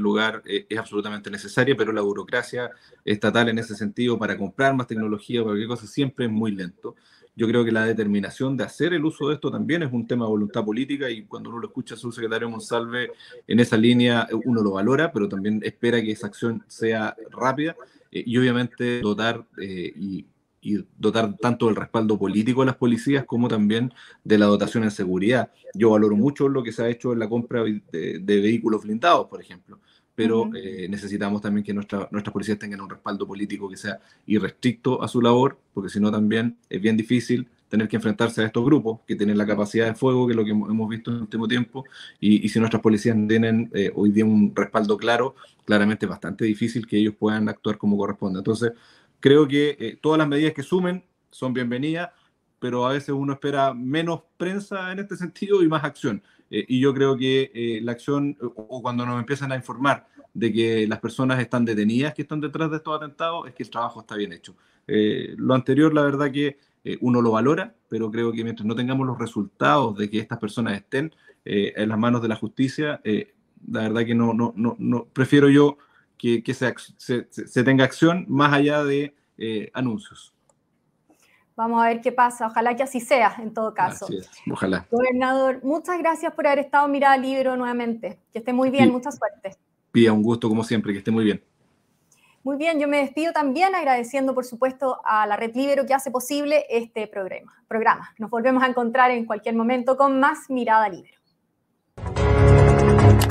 lugar 0.00 0.42
eh, 0.46 0.64
es 0.70 0.78
absolutamente 0.78 1.30
necesaria, 1.30 1.76
pero 1.76 1.92
la 1.92 2.00
burocracia 2.00 2.70
estatal 3.04 3.48
en 3.48 3.58
ese 3.58 3.74
sentido 3.74 4.18
para 4.18 4.38
comprar 4.38 4.74
más 4.74 4.86
tecnología 4.86 5.42
o 5.42 5.44
cualquier 5.44 5.68
cosa 5.68 5.86
siempre 5.86 6.26
es 6.26 6.30
muy 6.30 6.52
lento. 6.52 6.94
Yo 7.38 7.46
creo 7.46 7.64
que 7.64 7.70
la 7.70 7.84
determinación 7.84 8.56
de 8.56 8.64
hacer 8.64 8.92
el 8.92 9.04
uso 9.04 9.28
de 9.28 9.34
esto 9.34 9.48
también 9.48 9.84
es 9.84 9.92
un 9.92 10.08
tema 10.08 10.24
de 10.24 10.30
voluntad 10.30 10.64
política 10.64 11.08
y 11.08 11.22
cuando 11.22 11.50
uno 11.50 11.60
lo 11.60 11.68
escucha 11.68 11.94
a 11.94 11.96
su 11.96 12.10
secretario 12.10 12.50
Monsalve 12.50 13.12
en 13.46 13.60
esa 13.60 13.76
línea, 13.76 14.26
uno 14.44 14.60
lo 14.60 14.72
valora, 14.72 15.12
pero 15.12 15.28
también 15.28 15.60
espera 15.62 16.02
que 16.02 16.10
esa 16.10 16.26
acción 16.26 16.64
sea 16.66 17.14
rápida 17.30 17.76
eh, 18.10 18.24
y 18.26 18.36
obviamente 18.38 19.00
dotar 19.00 19.46
eh, 19.62 19.92
y 19.94 20.26
y 20.60 20.84
dotar 20.98 21.36
tanto 21.36 21.66
del 21.66 21.76
respaldo 21.76 22.18
político 22.18 22.62
a 22.62 22.66
las 22.66 22.76
policías 22.76 23.24
como 23.24 23.46
también 23.46 23.94
de 24.24 24.38
la 24.38 24.46
dotación 24.46 24.82
en 24.82 24.90
seguridad. 24.90 25.52
Yo 25.72 25.90
valoro 25.90 26.16
mucho 26.16 26.48
lo 26.48 26.64
que 26.64 26.72
se 26.72 26.82
ha 26.82 26.88
hecho 26.88 27.12
en 27.12 27.20
la 27.20 27.28
compra 27.28 27.62
de, 27.62 28.18
de 28.18 28.40
vehículos 28.40 28.82
blindados, 28.82 29.28
por 29.28 29.40
ejemplo, 29.40 29.78
pero 30.18 30.40
uh 30.40 30.44
-huh. 30.46 30.56
eh, 30.56 30.88
necesitamos 30.88 31.40
también 31.40 31.62
que 31.64 31.72
nuestra, 31.72 32.08
nuestras 32.10 32.32
policías 32.32 32.58
tengan 32.58 32.80
un 32.80 32.90
respaldo 32.90 33.24
político 33.24 33.70
que 33.70 33.76
sea 33.76 34.00
irrestricto 34.26 35.00
a 35.00 35.06
su 35.06 35.22
labor, 35.22 35.60
porque 35.72 35.88
si 35.88 36.00
no 36.00 36.10
también 36.10 36.56
es 36.68 36.82
bien 36.82 36.96
difícil 36.96 37.46
tener 37.68 37.86
que 37.86 37.94
enfrentarse 37.94 38.42
a 38.42 38.46
estos 38.46 38.64
grupos 38.64 38.98
que 39.06 39.14
tienen 39.14 39.38
la 39.38 39.46
capacidad 39.46 39.86
de 39.86 39.94
fuego, 39.94 40.26
que 40.26 40.32
es 40.32 40.36
lo 40.36 40.44
que 40.44 40.50
hemos 40.50 40.88
visto 40.88 41.12
en 41.12 41.18
el 41.18 41.22
último 41.22 41.46
tiempo, 41.46 41.84
y, 42.18 42.44
y 42.44 42.48
si 42.48 42.58
nuestras 42.58 42.82
policías 42.82 43.16
tienen 43.28 43.70
eh, 43.72 43.92
hoy 43.94 44.10
día 44.10 44.24
un 44.24 44.52
respaldo 44.56 44.96
claro, 44.96 45.36
claramente 45.64 46.06
es 46.06 46.10
bastante 46.10 46.44
difícil 46.44 46.84
que 46.88 46.96
ellos 46.96 47.14
puedan 47.16 47.48
actuar 47.48 47.78
como 47.78 47.96
corresponde. 47.96 48.40
Entonces, 48.40 48.72
creo 49.20 49.46
que 49.46 49.76
eh, 49.78 49.98
todas 50.02 50.18
las 50.18 50.26
medidas 50.26 50.52
que 50.52 50.64
sumen 50.64 51.04
son 51.30 51.52
bienvenidas, 51.52 52.10
pero 52.58 52.84
a 52.84 52.92
veces 52.92 53.10
uno 53.10 53.34
espera 53.34 53.72
menos 53.72 54.22
prensa 54.36 54.90
en 54.90 54.98
este 54.98 55.16
sentido 55.16 55.62
y 55.62 55.68
más 55.68 55.84
acción. 55.84 56.20
Eh, 56.50 56.64
y 56.68 56.80
yo 56.80 56.94
creo 56.94 57.16
que 57.16 57.50
eh, 57.54 57.80
la 57.82 57.92
acción, 57.92 58.36
o, 58.40 58.82
cuando 58.82 59.04
nos 59.04 59.18
empiezan 59.18 59.52
a 59.52 59.56
informar 59.56 60.06
de 60.34 60.52
que 60.52 60.86
las 60.86 61.00
personas 61.00 61.40
están 61.40 61.64
detenidas 61.64 62.14
que 62.14 62.22
están 62.22 62.40
detrás 62.40 62.70
de 62.70 62.76
estos 62.76 62.96
atentados, 62.96 63.48
es 63.48 63.54
que 63.54 63.62
el 63.62 63.70
trabajo 63.70 64.00
está 64.00 64.16
bien 64.16 64.32
hecho. 64.32 64.56
Eh, 64.86 65.34
lo 65.36 65.54
anterior, 65.54 65.92
la 65.92 66.02
verdad 66.02 66.30
que 66.30 66.58
uno 67.02 67.20
lo 67.20 67.32
valora, 67.32 67.74
pero 67.86 68.10
creo 68.10 68.32
que 68.32 68.42
mientras 68.42 68.64
no 68.64 68.74
tengamos 68.74 69.06
los 69.06 69.18
resultados 69.18 69.98
de 69.98 70.08
que 70.08 70.20
estas 70.20 70.38
personas 70.38 70.74
estén 70.74 71.12
en 71.44 71.86
las 71.86 71.98
manos 71.98 72.22
de 72.22 72.28
la 72.28 72.36
justicia, 72.36 73.02
la 73.70 73.82
verdad 73.82 74.06
que 74.06 74.14
no, 74.14 74.32
no, 74.32 74.54
no, 74.56 74.74
no 74.78 75.04
prefiero 75.04 75.50
yo 75.50 75.76
que, 76.16 76.42
que 76.42 76.54
se, 76.54 76.72
se, 76.96 77.26
se, 77.30 77.62
tenga 77.62 77.84
acción 77.84 78.24
más 78.26 78.54
allá 78.54 78.84
de 78.84 79.14
anuncios. 79.74 80.32
Vamos 81.58 81.82
a 81.82 81.88
ver 81.88 82.00
qué 82.00 82.12
pasa. 82.12 82.46
Ojalá 82.46 82.76
que 82.76 82.84
así 82.84 83.00
sea, 83.00 83.34
en 83.42 83.52
todo 83.52 83.74
caso. 83.74 84.04
Así 84.04 84.18
es. 84.18 84.30
Ojalá. 84.48 84.86
Gobernador, 84.92 85.58
muchas 85.64 85.98
gracias 85.98 86.32
por 86.32 86.46
haber 86.46 86.60
estado 86.60 86.86
en 86.86 86.92
Mirada 86.92 87.16
Libro 87.16 87.56
nuevamente. 87.56 88.20
Que 88.32 88.38
esté 88.38 88.52
muy 88.52 88.70
bien, 88.70 88.84
sí. 88.84 88.90
mucha 88.92 89.10
suerte. 89.10 89.56
Pía, 89.90 90.12
un 90.12 90.22
gusto 90.22 90.48
como 90.48 90.62
siempre, 90.62 90.92
que 90.92 91.00
esté 91.00 91.10
muy 91.10 91.24
bien. 91.24 91.42
Muy 92.44 92.56
bien, 92.58 92.78
yo 92.78 92.86
me 92.86 92.98
despido 92.98 93.32
también 93.32 93.74
agradeciendo, 93.74 94.36
por 94.36 94.44
supuesto, 94.44 95.00
a 95.04 95.26
la 95.26 95.36
Red 95.36 95.56
Libero 95.56 95.84
que 95.84 95.94
hace 95.94 96.12
posible 96.12 96.64
este 96.70 97.08
programa. 97.08 97.52
programa. 97.66 98.14
Nos 98.18 98.30
volvemos 98.30 98.62
a 98.62 98.68
encontrar 98.68 99.10
en 99.10 99.24
cualquier 99.24 99.56
momento 99.56 99.96
con 99.96 100.20
más 100.20 100.48
Mirada 100.50 100.88
Libero. 100.88 101.18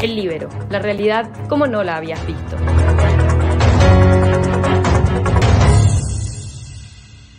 El 0.03 0.15
Libero, 0.17 0.49
la 0.69 0.79
realidad 0.79 1.31
como 1.47 1.65
no 1.65 1.81
la 1.81 1.95
habías 1.95 2.27
visto. 2.27 2.57